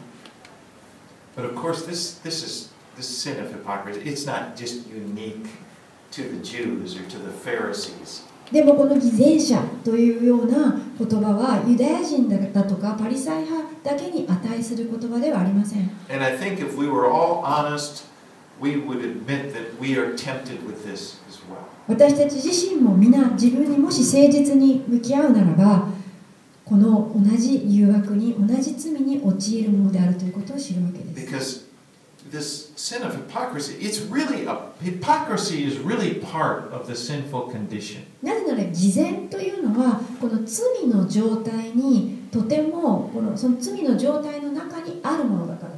[8.52, 15.90] でもこの偽善者というような言葉はユダヤ人だとかパリサイ派だけに値する言葉ではありません。
[21.92, 25.90] 私たち自身も皆自分にもし誠実に向き合うならば
[26.64, 31.72] この同じ誘惑に同じ罪に陥るものであるということを知るわけです
[32.32, 38.06] this sin of hypocrisy, it's really a hypocrisy is really part of the sinful condition.
[38.24, 45.71] なぜなら偽善というのはこの罪の状態にとてもこのその罪の状態の中にあるものだから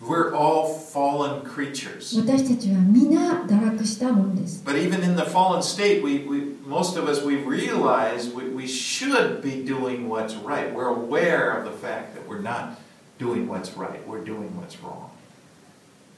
[0.00, 2.14] We're all fallen creatures.
[2.16, 8.48] 私たちは皆堕落したものです But even in the fallen state, we, we most of us we realize we,
[8.50, 10.72] we should be doing what's right.
[10.72, 12.78] We're aware of the fact that we're not
[13.18, 14.06] doing what's right.
[14.06, 15.09] We're doing what's wrong.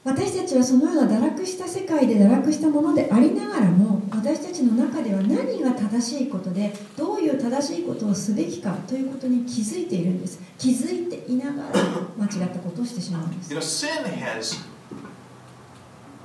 [0.04, 11.80] 私たちはそのような堕落した世界で堕落したものでありながらも私たちの中では何が正しいことでどういう正しいことをすべきかということに気づいているんです気づいていながら
[12.18, 14.62] 間違ったことをしてしまうんです You know, sin has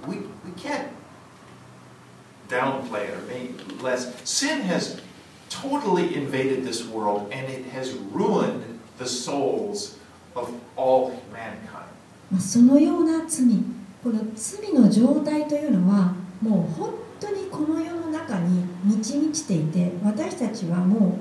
[0.07, 0.89] we we can't
[2.49, 4.13] downplay it or make less.
[4.25, 4.99] Sin has
[5.49, 9.97] totally invaded this world and it has ruined the souls
[10.35, 11.88] of all mankind.
[12.31, 13.45] まあそのような罪
[14.03, 21.17] この罪の状態というのはもう本当にこの世の中に満ち満ちていて私たちはも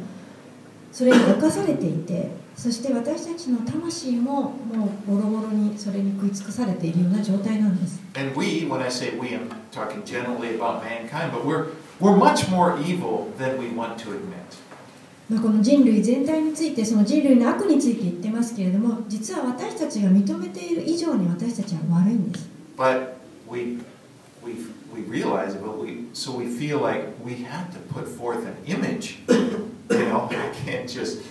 [0.93, 11.67] うそれに侵されていてそして私たちの魂ももうボロボロにそれに食い尽くされているような状態なんです And we, when I say we, I'm talking generally about mankind, but we're
[12.01, 14.57] we're much more evil than we want to admit.
[15.29, 23.15] まあこの人類全体についてその人類の悪について言ってますけれども実は私たちが認めている以上に私たちは悪いんです But
[23.51, 23.79] we
[24.43, 24.55] we
[24.95, 28.55] we realize it, but we so we feel like we have to put forth an
[28.67, 29.19] image.
[29.91, 31.23] You know, I can't just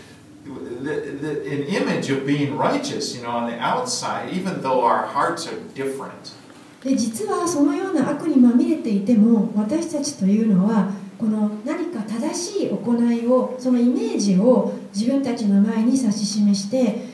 [0.44, 5.06] the, the, an image of being righteous, you know, on the outside, even though our
[5.08, 6.34] hearts are different.
[6.84, 17.06] で実はそのような悪にまみれていても私たちというのはこの何か正しい行いをそのイメージを自分たちの前に指し示して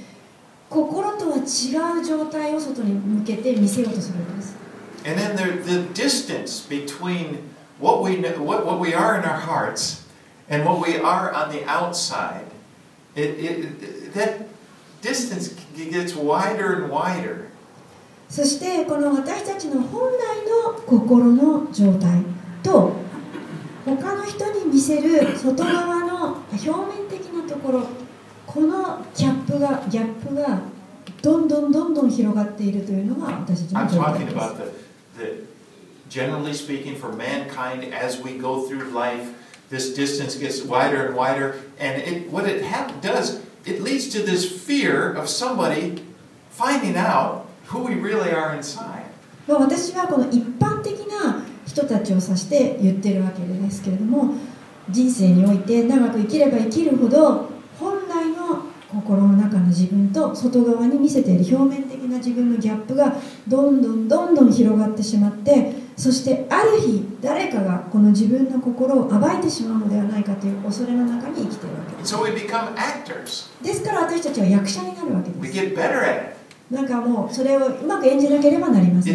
[0.70, 4.58] 心とは違う状態を外に向けて見せようとするんです
[5.06, 7.40] And then there, the distance between
[7.80, 10.06] what we what, what we are in our hearts
[10.50, 12.46] and what we are on the outside,
[13.16, 14.48] it, it, that
[15.02, 17.50] distance gets wider and wider.
[18.30, 22.24] そしてこの私たちの本来の心の状態
[22.64, 23.03] と
[23.86, 27.88] 他の人に見せる外側の表面的なところ
[28.46, 30.62] このギャップがギャップが
[31.22, 34.36] どんどんどんどん広がっているというのが私たちの状態です
[35.18, 35.54] the, the
[36.14, 39.34] generally speaking for mankind as we go through life,
[39.70, 42.64] this distance gets wider and wider, and it what it
[43.02, 46.04] does, it leads to this fear of somebody
[46.52, 49.02] finding out who we really are inside.
[49.48, 51.33] まあ私はこの一般的な
[51.74, 54.36] 人たちを指して言ってるわけですけれども
[54.90, 57.50] 人生において長く生きれば生きるほど
[57.80, 63.16] 本来の心の中の自分と外側に見せている表面的な自分のギャップが
[63.48, 73.64] どんどんどんどん広がってしまってそしてある日誰かがこの自分の心を暴いてしまうのではないかという恐れの中に生きているわけです so.
[73.64, 75.40] ですから私たちは役者になるわけです
[76.74, 79.14] なんかもうそれをうまく演じなければなりません。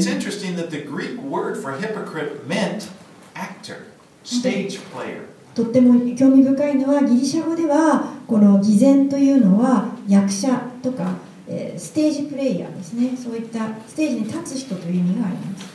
[5.55, 11.17] とっても興味深いのはギリシャ語ではこの偽善というのは役者とか、
[11.49, 13.17] えー、ステージプレイヤーですね。
[13.17, 15.67] そういったステージに立つ人という意味があります。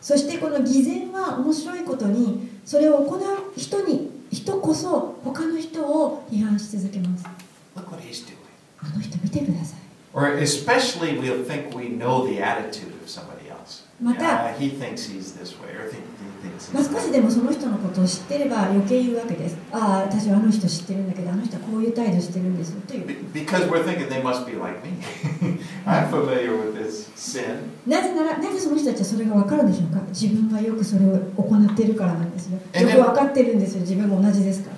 [0.00, 7.24] そしてこの偽善は面白いことにそれを行う人に人こそ他の人を批判し続けます
[7.76, 8.36] Look what he's doing.
[8.78, 9.80] あの人見てください
[10.12, 13.49] Or especially we'll think we know the attitude of somebody
[14.00, 14.20] また、
[16.72, 19.56] まあ、少しでもその人のことを知ってれば余計言うわけです。
[19.70, 22.80] ああ、私はあの人知ってるんだけど、あの人はこういう態度してるんですよ。
[27.86, 30.00] なぜなら、なぜその人たちはそれが分かるんでしょうか？
[30.08, 32.58] 自分はよくそれを行っているからなんですよ。
[32.58, 34.76] よく分かってるんですよ、自分も同じですから。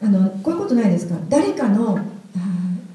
[0.00, 1.14] あのこういうことないですか？
[1.28, 1.98] 誰かの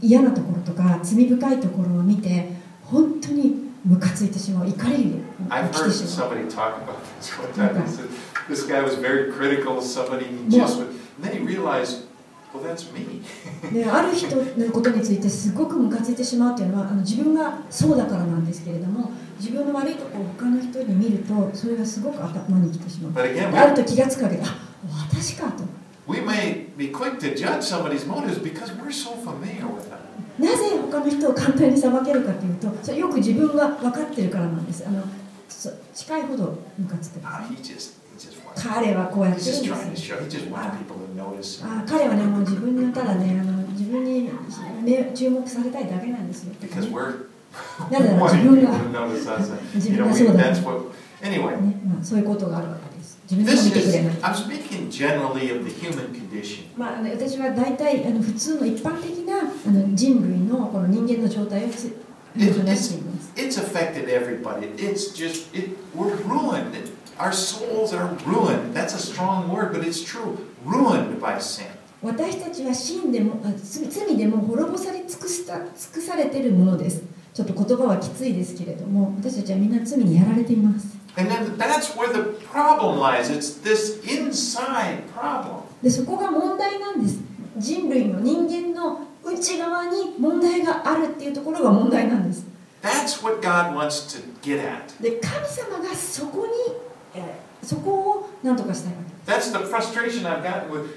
[0.01, 2.49] 嫌なところとか罪深いところを見て
[2.83, 6.29] 本当にムカついてしまう怒りがてしまう。
[8.49, 10.25] this guy was very critical of somebody.
[10.49, 12.03] He just would, and then he realized,
[12.53, 13.21] well, that's me.
[13.73, 23.11] である人のことについてすごくムカついてしまうというのはあの自分がそうだからなんですけれども自分の悪いところを他の人に見るとそれがすごく頭にきてしまう。
[23.13, 24.47] But again, であると気がつくわけであ
[25.09, 25.63] 私かと
[30.39, 34.83] なぜ他の人を簡単にさばけるかというと、それよく自分が分かってるからなんです。
[34.87, 35.03] あの
[35.93, 37.19] 近いほどむかつく。
[38.55, 39.41] 彼はこうやって。
[41.87, 44.29] 彼はね、もう自分にただね、あの自分に
[44.83, 46.53] 目注目されたいだけなんですよ。
[47.91, 48.71] なぜなら自分が。
[49.75, 50.39] 自分がそうだ、ね。
[51.85, 52.67] まあ、そういうことがある
[53.37, 54.23] this is.
[54.23, 56.65] I'm speaking generally of the human condition.
[56.77, 61.95] まあ、私は大体あの普通の一般的なあの人類のこの人間の状態をつ
[62.35, 64.67] 話しています It's affected everybody.
[64.77, 65.77] It's just it.
[65.95, 66.75] We're ruined.
[66.75, 68.73] It, our souls are ruined.
[68.73, 70.37] That's a strong word, but it's true.
[70.65, 71.67] Ruined by sin.
[72.03, 77.01] 私たちは真でも罪でも滅ぼされ尽くした尽くされているものです
[77.33, 83.29] ちょっと言葉はきついですけれども私たちはみんな罪にやられています And then that's where the problem lies.
[83.29, 85.63] It's this inside problem.
[85.81, 87.19] でそこが問題なんです
[87.57, 92.45] 人類の人間の内側に問題があるっていうところが問題なんです
[92.81, 95.01] That's what God wants to get at.
[95.01, 96.51] で神様がそこに、
[97.15, 100.89] えーそこを何とかしたいわけ That's the frustration I've gotten with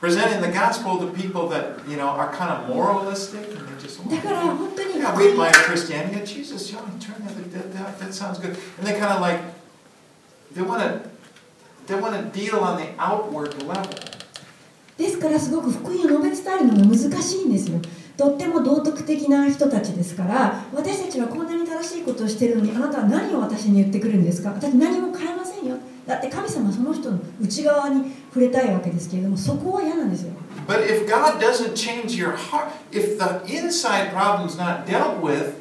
[0.00, 4.00] presenting the gospel to people that you know are kind of moralistic and they just.
[4.08, 6.16] だから本当に Yeah, we admire Christianity.
[6.16, 8.56] Yeah, Jesus, yeah, turn that, that, that, that sounds good.
[8.78, 9.40] And they kind of like,
[10.54, 11.08] they want to,
[11.86, 13.88] they want to deal on the outward level.
[15.00, 17.80] ですからすごく福音を述べ伝えるのが難しいんですよ
[18.18, 25.78] とっても道徳的な人たちですから私たちはこんなに正しいことをしてるのにあなたは何を私に言ってくるんですか私何も変えませんよ
[26.10, 30.32] だって神様はその人の内側に触れたいわけですけれどもそこは嫌なんですよ
[30.66, 35.54] But if God doesn't change your heart, if the inside problem's not dealt with,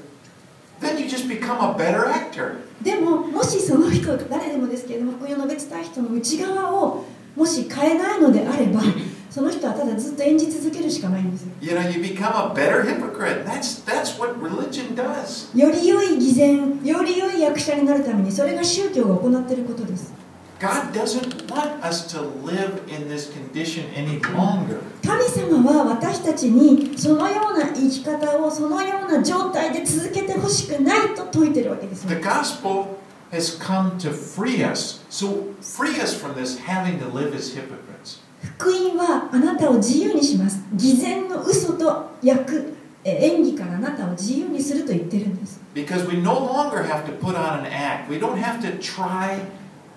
[0.82, 2.56] then you just become a better actor.
[2.82, 8.82] でももしその人誰でもですけれども福音を述べ伝える人の内側をもし変えないのであれば
[9.30, 13.46] その人はただずっと演じ続けるしかないんですよ You know, you become a better hypocrite.
[13.46, 15.56] That's that's what religion does.
[15.56, 20.18] より良い偽善より良い役者になるためにそれが宗教が行っていることです
[20.60, 24.82] God doesn't want us to live in this condition any longer.
[25.06, 32.98] 神様は私たちにそのような生き方をそのような状態で続けてほしくないと説いてるわけですよ The gospel
[33.32, 35.02] has come to free us.
[35.10, 38.20] So free us from this having to live as hypocrites.
[38.58, 42.74] 福音はあなたを自由にします偽善の嘘と役
[43.06, 48.10] え演技からあなたを自由にすると言ってるんです Because we no longer have to put on an act.
[48.10, 49.40] We don't have to try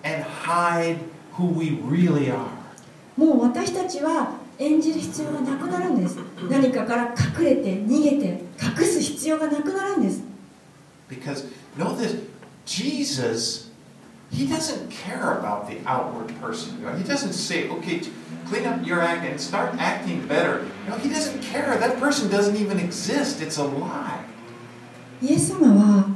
[0.03, 0.97] and hide
[1.33, 2.47] who we really are.
[3.15, 6.17] もう私たちは演じる必要がなくなるんです
[6.49, 7.03] 何かから
[7.39, 8.43] 隠れて逃げて
[8.79, 10.21] 隠す必要がなくなるんです
[11.09, 11.45] Because
[11.77, 12.15] know this
[12.65, 13.67] Jesus
[14.29, 16.77] he doesn't care about the outward person.
[16.79, 18.01] You know, He doesn't say, okay,
[18.45, 20.65] clean up your act and start acting better.
[20.87, 21.77] No, he doesn't care.
[21.77, 23.41] That person doesn't even exist.
[23.41, 24.25] It's a lie.
[25.21, 26.10] イエス様は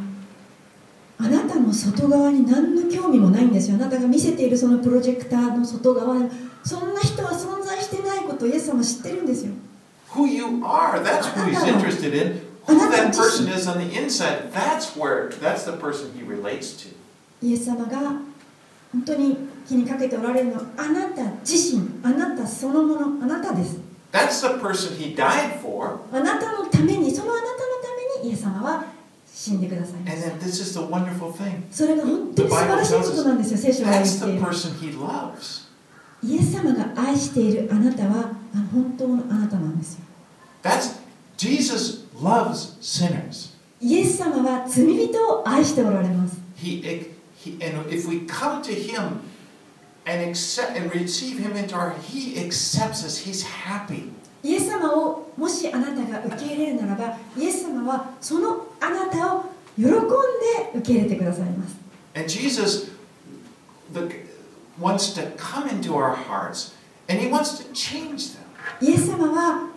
[1.66, 3.76] あなたの外側に何の興味もないんですよ。
[3.76, 6.30] あなたが見せているそのプロジェクターの外側に。
[6.64, 9.52] そんな人は存在してないことをイエス様は知ってるんですよ。
[10.10, 12.40] Who you are, that's who he's interested in.
[12.66, 16.88] Who that person is on the inside, that's where, that's the person he relates to.
[17.40, 17.98] イエス様が
[18.92, 19.36] 本当に
[19.68, 22.00] 気にかけておられるのはあなた自身。
[22.02, 23.24] あなたそのもの。
[23.24, 23.78] あなたです。
[24.10, 26.00] That's the person he died for.
[26.12, 28.84] あなたのためにそのあなたのためにイエス様は
[29.38, 30.00] 死んでください。
[31.70, 34.40] それが本当に素晴らしいことなんですよ、聖書が言っている。
[36.24, 38.32] イエス様が愛しているあなたは
[38.72, 40.00] 本当のあなたなんですよ。
[41.36, 42.80] Jesus loves
[43.82, 46.38] イエス様は罪人を愛しておられます。
[46.56, 46.82] He,
[50.06, 53.18] and accept and receive him into our he accepts us.
[53.18, 54.12] He's happy.
[54.42, 59.44] イエス様をもしあなたが受け入れるならばイエス様はそのあなたを
[59.76, 59.98] 喜んで
[60.74, 61.76] 受け入れてくださいます
[62.14, 62.92] And Jesus
[63.92, 64.08] the,
[64.80, 66.74] wants to come into our hearts
[67.08, 68.46] and he wants to change them.
[68.80, 69.70] イエス様は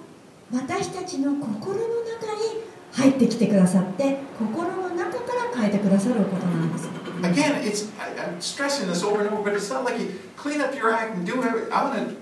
[0.53, 2.61] 私たちの心の中に
[2.91, 10.61] 入ってきてくださって心の中から変えてくださるおことなんです Again, it's I, I'm stressing this over and over, but it's not like you clean
[10.61, 11.72] up your act and do everything.
[11.72, 12.15] I want to,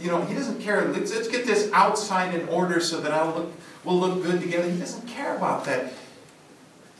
[0.00, 0.84] you know, he doesn't care.
[0.86, 3.52] Let's, let's get this outside in order so that I'll look,
[3.84, 4.70] we'll look good together.
[4.70, 5.92] He doesn't care about that.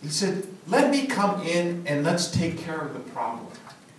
[0.03, 3.47] He said, "Let me come in and let's take care of the problem."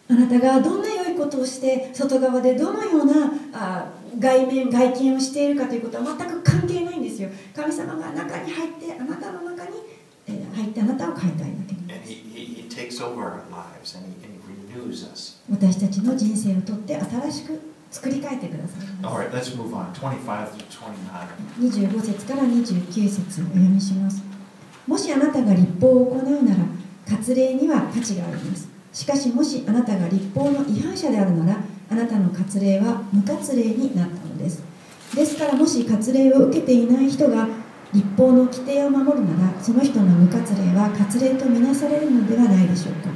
[0.07, 3.87] あなたがどんな良いことをして外側でどのようなあ
[4.19, 9.71] 外面外見をしているかということは全く関係ないんですよ神様が中に入ってあなたの中に
[10.27, 11.84] えー入ってあなたを変えたいだけ
[12.75, 14.39] takes over our lives and he, and he
[14.75, 15.39] renews us.
[15.49, 17.59] 私たちの人生をとって新しく
[17.91, 19.93] 作り変えてください All ま right, let's move on.
[19.93, 21.71] 25 through 29.
[21.71, 24.21] す25節から29節をお読みします
[24.85, 26.63] もしあなたが立法を行うなら
[27.07, 31.59] 割礼には価値がありますしかしもしあなたが立法の違反者であるなら
[31.89, 34.63] あなたの割礼は無割礼になったのです
[35.15, 37.47] ですからもし割礼を受けていない人が
[37.93, 43.09] 立法の規定を守るならその人の無割礼は割礼とみなされるのではないでしょうか。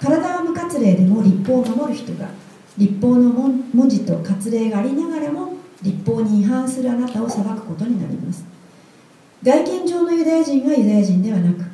[0.00, 2.28] 体は無割礼でも立法を守る人が
[2.76, 8.44] 立法の文字と割礼がありながらも立法に違反するあなたを裁くことになります。
[9.42, 11.64] 外見上のユダヤ人がユダヤ人ではなく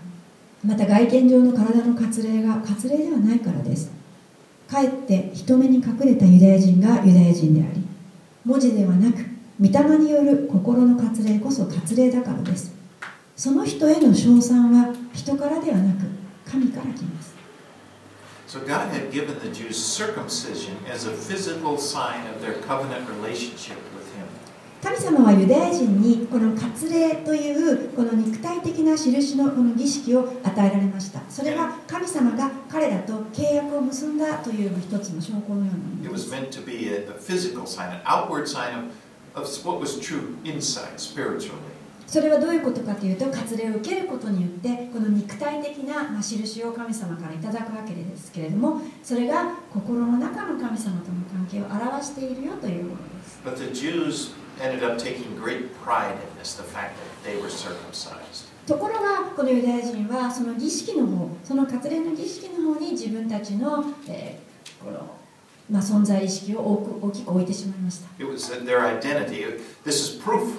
[0.64, 3.90] また外見上の体の割礼が割礼ではないからです。
[4.66, 7.82] かえって人目に隠れたユダヤ人がユダヤ人であり
[8.44, 12.74] 文字ではなく御霊による心の割礼こそ割礼だからです
[13.36, 16.06] その人への称賛は人からではなく
[16.50, 17.34] 神から来ます
[18.46, 23.78] So God had given the Jews circumcision as a physical sign of their covenant relationship
[23.96, 24.28] with Him.
[24.80, 38.84] 神様はユダヤ人にこの割礼というこの肉体的な印のこの儀式を与えられましたそれは神様が彼らと契約を結んだという一つの証拠のようなも It ので was す meant to be a physical sign, an outward sign of,
[39.34, 41.60] of what was true inside, spiritually.
[42.06, 57.40] それはどういうことかというと割礼を受けることによってこの肉体的なまあ印を神様からいただくわけですけれどもそれが心の中の神様との関係を表しているよというものです But the Jews ended up taking great pride in this, the fact that they
[57.40, 58.52] were circumcised.
[58.66, 65.23] ところがこのユダヤ人はその儀式の方その割礼の儀式の方に自分たちの,、えーこの
[65.70, 69.44] まあ、存在意識を大きく置いてしまいました It was their identity.
[69.84, 70.58] This is proof.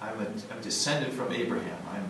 [0.00, 0.24] I'm, a,
[0.54, 1.76] I'm descended from Abraham.
[1.92, 2.02] I'm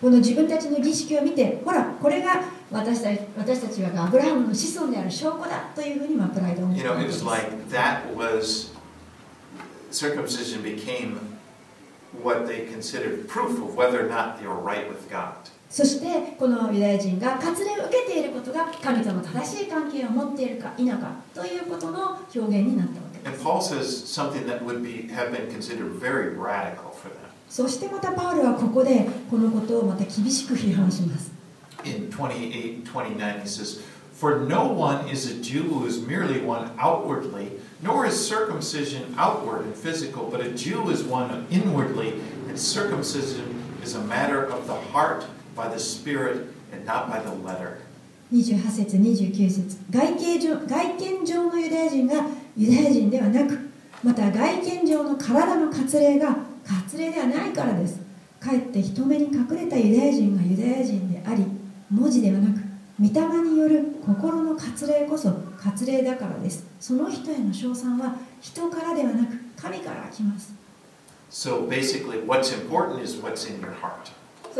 [0.00, 8.72] この自分たちの儀式を見てほらこれが私たち私たちがアブラハムの子孫である証拠だというふうにまあプライドを持っ You た know, わけ it で was す like that was
[9.90, 11.18] circumcision became
[12.22, 15.34] what they considered proof of whether or not they were right with God.
[15.70, 27.08] そしてこのユダヤ人が割礼を受けていることが神との正しい関係を持っているか否かということの表現になったわけで And す Paul says something that would be have been considered very radical for
[27.08, 27.30] them.
[27.48, 31.30] そしてまたパウルはここでこのことをまた厳しく批判します
[31.84, 33.80] In 28, 29, he says,
[34.12, 37.52] For no one is a Jew who is merely one outwardly,
[37.82, 43.94] nor is circumcision outward and physical, but a Jew is one inwardly, and circumcision is
[43.94, 45.24] a matter of the heart
[45.60, 47.76] by the Spirit and not by the letter.
[48.32, 52.14] 28節29節外見上外見上のユダヤ人が
[52.56, 53.58] ユダヤ人ではなく
[54.04, 56.28] また外見上の体の割礼が
[56.64, 58.00] 割礼ではないからです
[58.38, 61.44] かえって人目に隠れたユダヤ人がユダヤ人であり
[61.90, 62.60] 文字ではなく
[63.00, 70.54] 御御霊による心の割礼こそ割礼だからですその人への称賛は人からではなく神から来ます
[71.30, 74.10] So basically, what's important is what's in your heart.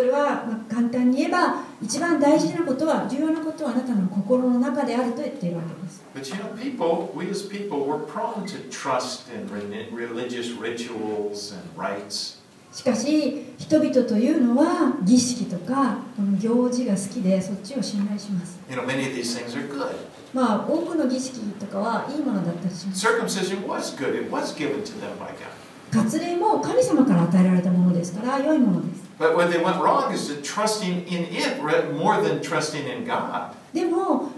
[0.01, 10.59] それはまあ簡単に言えば一番大事なことは重要なことはあなたの心の中であると言っているわけです But you know, people, we as people, we're prone to trust in re- religious
[10.59, 12.41] rituals and rites.
[12.73, 19.97] しかし人々というのは儀式とかこの行事が好きでそっちを信頼します You know, many of these things are good.
[20.33, 25.51] まあ多くの儀式とかはいいものだったりします Circumcision was good, it was given to them by God.
[25.93, 31.61] 割礼も神様から与えられたものですから良いものです But what they went wrong is that trusting in it
[31.93, 33.53] more than trusting in God.
[33.75, 34.33] でも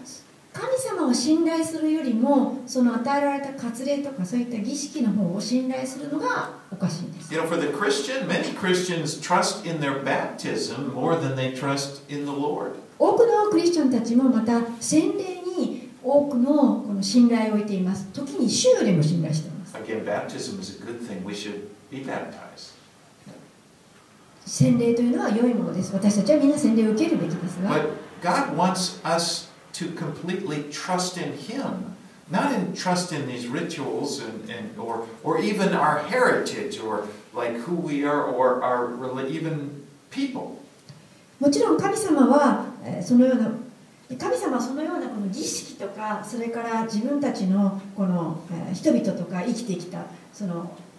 [0.53, 7.33] 神様を信頼するよりもその与えられた割礼とかそういった儀式の方を信頼するのがおかしいんです。
[12.99, 18.09] 多くのクリスチャンたちもまた先例に多くの,この信頼を置いています。
[18.13, 19.77] 時に主よりも信頼しています。
[24.53, 27.89] 洗礼というのは良いものです私たちはみんな洗礼を受けるべきですが But
[28.21, 31.97] God wants us to completely trust in Him,
[32.31, 37.57] not in trust in these rituals and, and or or even our heritage or like
[37.61, 40.59] who we are or our even people.
[41.41, 43.51] もちろん神様はえーそのような
[44.19, 50.92] 神様はそのようなこの儀式とかそれから自分たちのこのえー人々とか生きてきたそのえー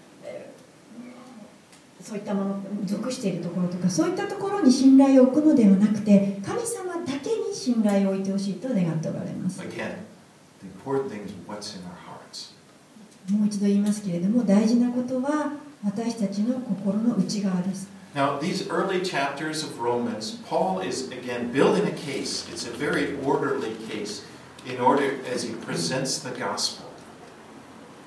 [2.03, 9.95] そういったもの属しているところとかそういったところに信頼を置くのではなくて神様だけに信頼を置いてほしいと願っておられます Again,
[10.61, 12.53] the important thing is what's in our hearts.
[13.31, 15.53] もう一度言いますけれども大事なことは
[15.85, 22.47] 私たちの心の内側です Now, these early chapters of Romans, Paul is again building a case.
[22.53, 24.23] It's a very orderly case
[24.67, 26.82] in order as he presents the gospel.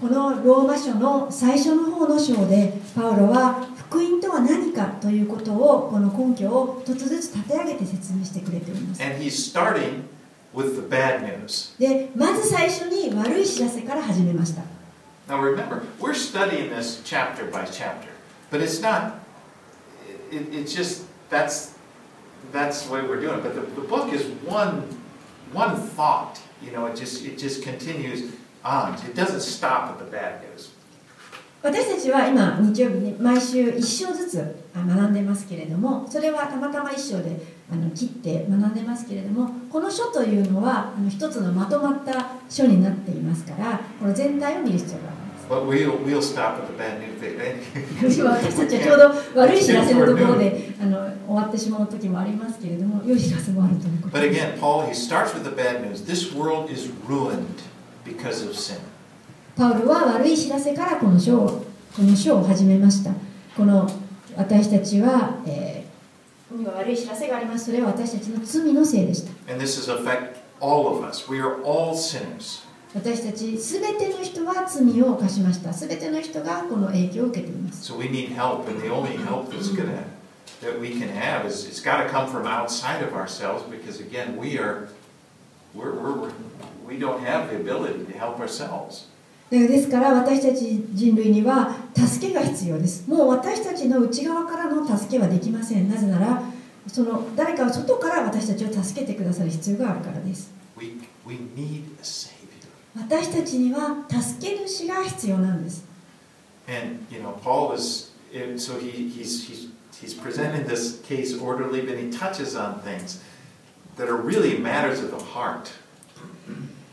[0.01, 10.03] このローマ書の最初の方の章でパウロは福音とは何かということをこの根拠を一つずつ立て上げて説明してくれています And he's starting
[10.55, 11.79] with the bad news.
[11.79, 14.63] でまず最初に悪い知らせから始めました
[15.29, 18.09] Now remember, we're studying this chapter by chapter,
[18.51, 19.15] but it's not,
[20.31, 21.75] it, it's just, that's,
[22.53, 23.43] that's the way we're doing it.
[23.43, 24.85] But the, the book is one,
[25.53, 28.35] one thought, you know, it just, it just continues
[28.67, 28.95] on.
[28.95, 30.73] It doesn't stop at the bad news.
[31.63, 37.41] 私たちは今日曜日に毎週1章ずつあ学んでますけれどもそれはたまたま1章で
[37.73, 47.17] あの切って学んでますけれどもこの書というのはあの一つのまとまった書になっていますからこの全体を見る必要があります But we'll, we'll stop at the bad news.
[48.17, 48.99] 今 私たちはちょう
[49.35, 56.05] ど悪い知らせのところであの終わってしまう時もありますけれども良い知らせもあるということ But again, Paul, he starts with the bad news.
[56.05, 57.43] This world is ruined
[59.57, 61.65] パウルは悪い知らせからこの書を,
[62.45, 63.11] 始めました。
[64.37, 65.43] 私たちは、
[67.59, 67.73] す。
[67.87, 69.33] 私たちの罪のせでした。
[72.95, 75.73] 私たすべての人は罪を犯しました。
[75.73, 77.93] すべての人がこの影響を受けています。
[77.93, 77.99] So
[80.63, 84.39] That we can have is it's got to come from outside of ourselves because again
[84.41, 84.89] we are
[85.75, 86.31] we're, we're,
[86.87, 89.09] we don't have the ability to help ourselves.
[89.51, 96.43] ですから私たち人類には助けが必要ですもう私たちの内側からの助けはできませんなぜなら
[96.89, 102.33] その誰か外から私たちを助けてくださる必要があるからです We we need a savior.
[102.97, 105.85] 私たちには助け主が必要なんです
[106.69, 108.11] And you know Paul is
[108.57, 109.69] so he he's he's
[110.01, 113.23] he's presenting this case orderly, but he touches on things
[113.97, 115.73] that are really matters of the heart.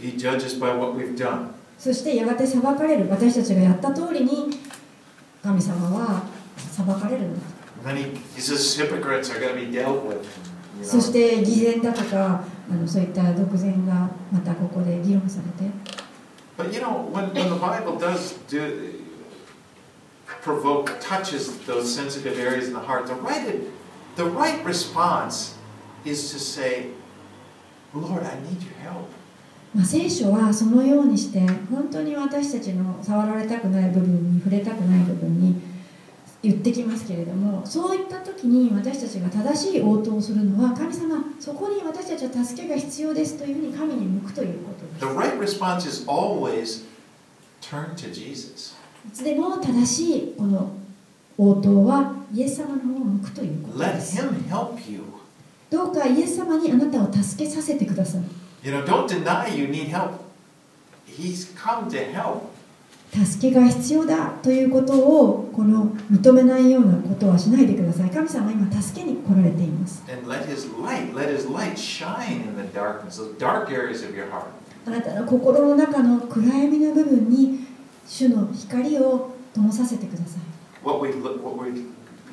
[0.00, 1.48] he judges by what we've done.
[1.78, 4.58] そしてやがて裁かれる私たちがやった通りに
[5.42, 6.22] 神様は
[6.56, 7.40] 裁かれるんだ
[7.86, 10.24] And then he, he says hypocrites are going to be dealt with.
[10.78, 11.12] You そし know?
[11.12, 15.70] て偽善だとかあのそういった独善がまたここで議論されて
[16.56, 18.94] But you know, when, when the Bible does do,
[20.42, 23.60] provoke, touches those sensitive areas in the heart, the right,
[24.16, 25.56] the right response
[26.04, 26.86] is to say,
[27.92, 29.10] Lord, I need your help.
[29.73, 31.39] まあ、聖書はそのようにして
[31.69, 35.61] 本当に私たちの触られたくない部分に触れたくない部分に
[36.41, 46.85] 言ってきますけれどもそういった時に私たちが正しい応答をするのは神様そこに私たちは助けが必要ですというふうに神に向くということです The right response is always
[47.61, 48.75] turn to Jesus.
[49.07, 50.71] いつでも正しいこの
[51.37, 55.03] 応答はイエス様の方を向くということです Him help you.
[55.69, 58.21] どうかイエス様にあなたを助けさせてください
[58.63, 60.11] You know, don't deny you need help.
[61.05, 62.51] He's come to help.
[63.11, 70.03] 助けが必要だということをこの認めないようなことはしないでください神様は今助けに来られています.
[74.85, 77.65] あなたの心の中の暗闇の部分に
[78.07, 80.41] 主の光を灯させてください
[80.83, 81.73] What, we, what we're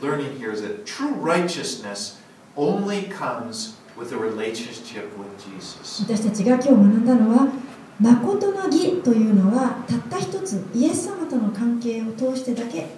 [0.03, 2.19] learning here is that true righteousness
[2.55, 6.05] only comes with a relationship with Jesus.
[6.05, 7.49] 私たちが今日学んだのは
[8.01, 12.89] 誠の義というのはたった一つイエス様との関係を通してだけ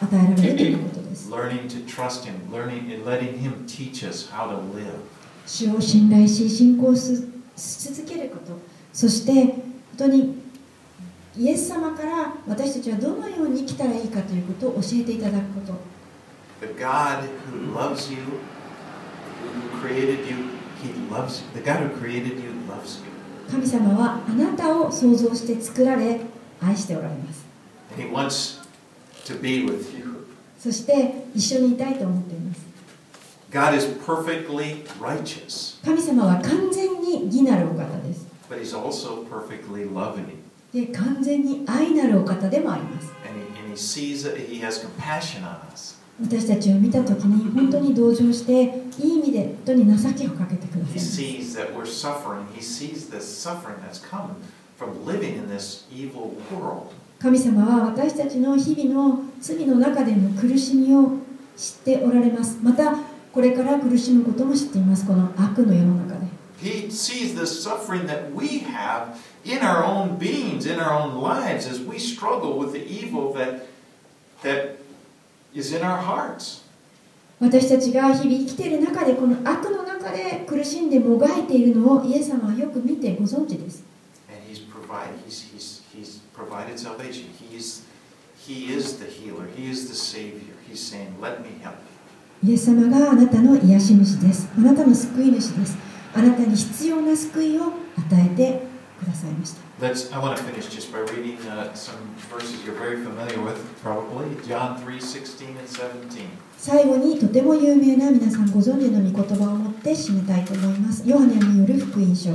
[0.00, 5.00] 与えられるということです Learning to trust Him, learning and letting Him teach us how to live.
[5.46, 7.16] 主を信頼し信仰し
[7.56, 8.58] 続けること
[8.92, 9.62] そして本
[9.98, 10.42] 当に
[11.36, 15.74] イエス様から私たちはどのように生きたらいいかということを教えていただくこと
[16.60, 18.18] The God who loves you,
[19.42, 20.50] who created you,
[20.82, 21.60] He loves you.
[21.60, 23.14] The God who created you loves you.
[23.50, 26.20] 神様はあなたを創造して作られ
[26.62, 27.44] 愛しておられます
[27.96, 28.60] He wants
[29.26, 30.26] to be with you.
[30.58, 32.64] そして一緒にいたいと思っています
[33.50, 40.24] God is perfectly righteous, 神様は完全に義なるお方です but He's also perfectly loving.
[40.72, 45.96] で完全に愛なるお方でもあります And He, and he sees that He has compassion on us.
[46.22, 48.52] 私たちを見た時に本当に同情して
[49.02, 52.46] いい意味で本当に情けをかけてください He ます sees that we're suffering.
[52.54, 54.36] He sees the suffering that's come
[54.78, 56.92] from living in this evil world.
[57.18, 61.18] 神様は私たちの日々の罪の中での苦しみを
[61.56, 62.96] 知っておられますまた
[63.32, 66.26] これから苦しむことも知っていますこの悪の世の中で
[66.62, 71.66] He sees the suffering that we have in our own beings, in our own lives,
[71.66, 73.66] as we struggle with the evil that,
[74.42, 74.76] that
[77.38, 83.84] 私たちが日々生きている中でこの悪の中で苦しんでもがいているのをイエス様はよく見てご存知です。
[92.42, 94.48] イエス様があなたの癒し主です。
[94.58, 95.78] あなたの救い主です。
[96.14, 97.72] あなたに必要な救いを与
[98.12, 98.60] えて
[98.98, 99.63] くださいました。
[99.79, 101.97] Let's, I want to finish just by reading uh, some
[102.29, 104.35] verses you're very familiar with, probably.
[104.45, 106.27] John 3 16 and 17.
[106.57, 112.31] 最後にとても有名な皆さんご存知の御言葉を持って締めたいと思いますヨハネによる福音書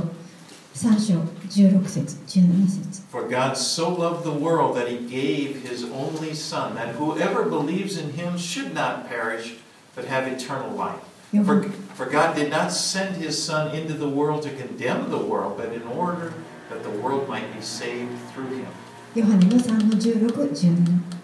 [0.73, 7.43] 3章16節17節 For God so loved the world that he gave his only Son, that whoever
[7.43, 9.57] believes in him should not perish,
[9.95, 10.99] but have eternal life.
[11.31, 15.17] ヨハ For, for God did not send his Son into the world to condemn the
[15.17, 16.33] world, but in order
[16.70, 18.66] that the world might be saved through him.
[19.14, 21.20] ヨハネの3の16、17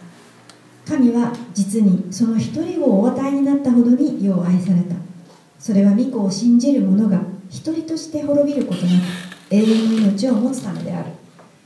[0.87, 4.97] 神は実にその一人をお与えになったほどに世を愛された。
[5.59, 8.95] それは御子を信じる者が一人として滅びることなく
[9.51, 11.11] 永遠の命を持つためである。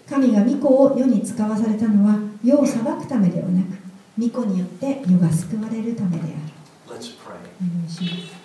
[0.09, 3.67] 神が御子を世に使わされたのは世を裁くためではなく
[4.19, 6.99] 御子によって世が救われるためである。
[6.99, 7.37] Let's pray.
[7.61, 8.41] お願いします。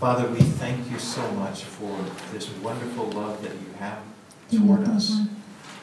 [0.00, 1.88] Father, we thank you so much for
[2.34, 4.13] this wonderful love that you have
[4.58, 5.12] toward 父 us.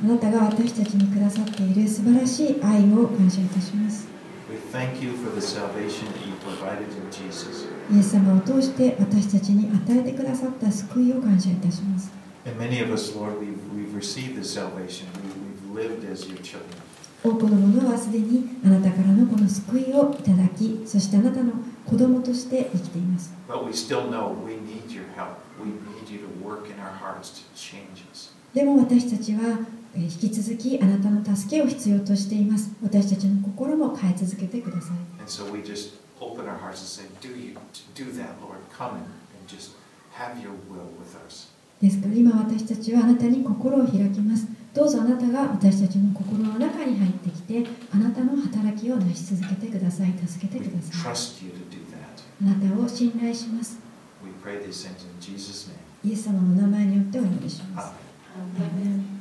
[0.03, 4.07] あなたが私たちにくださっている素晴らしい愛を感謝いたします
[4.49, 7.67] We thank you for the salvation that you provided in Jesus.
[7.93, 12.11] イエス様を通して私たちに与えてくださった救いを感謝いたします
[12.45, 15.07] And many of us, Lord, we've, we've received this salvation.
[15.23, 16.65] We, we've lived as your children.
[17.23, 21.53] 多くの者はすでにあなたからのこの救いをいただきそしてあなたの
[21.85, 25.37] 子供として生きています But we still know we need your help.
[25.63, 28.00] We need you to work in our hearts to change.
[28.53, 29.59] でも私たちは
[29.95, 34.97] えー引き続きあなたの助けを必要としています私たちの心も変え続けてください
[35.27, 35.45] so
[36.75, 37.55] say, Do you
[37.95, 38.59] do that, Lord?
[38.79, 39.11] And, and.
[41.81, 51.15] ですから今私たちはあなたに心を開きますどうぞあなたが私たちの心の中に入ってきてあなたの働きを成し続けてください助けてください.
[52.43, 53.79] あなたを信頼します.
[56.03, 58.00] イエス様の名前によってお祈りします.
[58.37, 59.20] Amen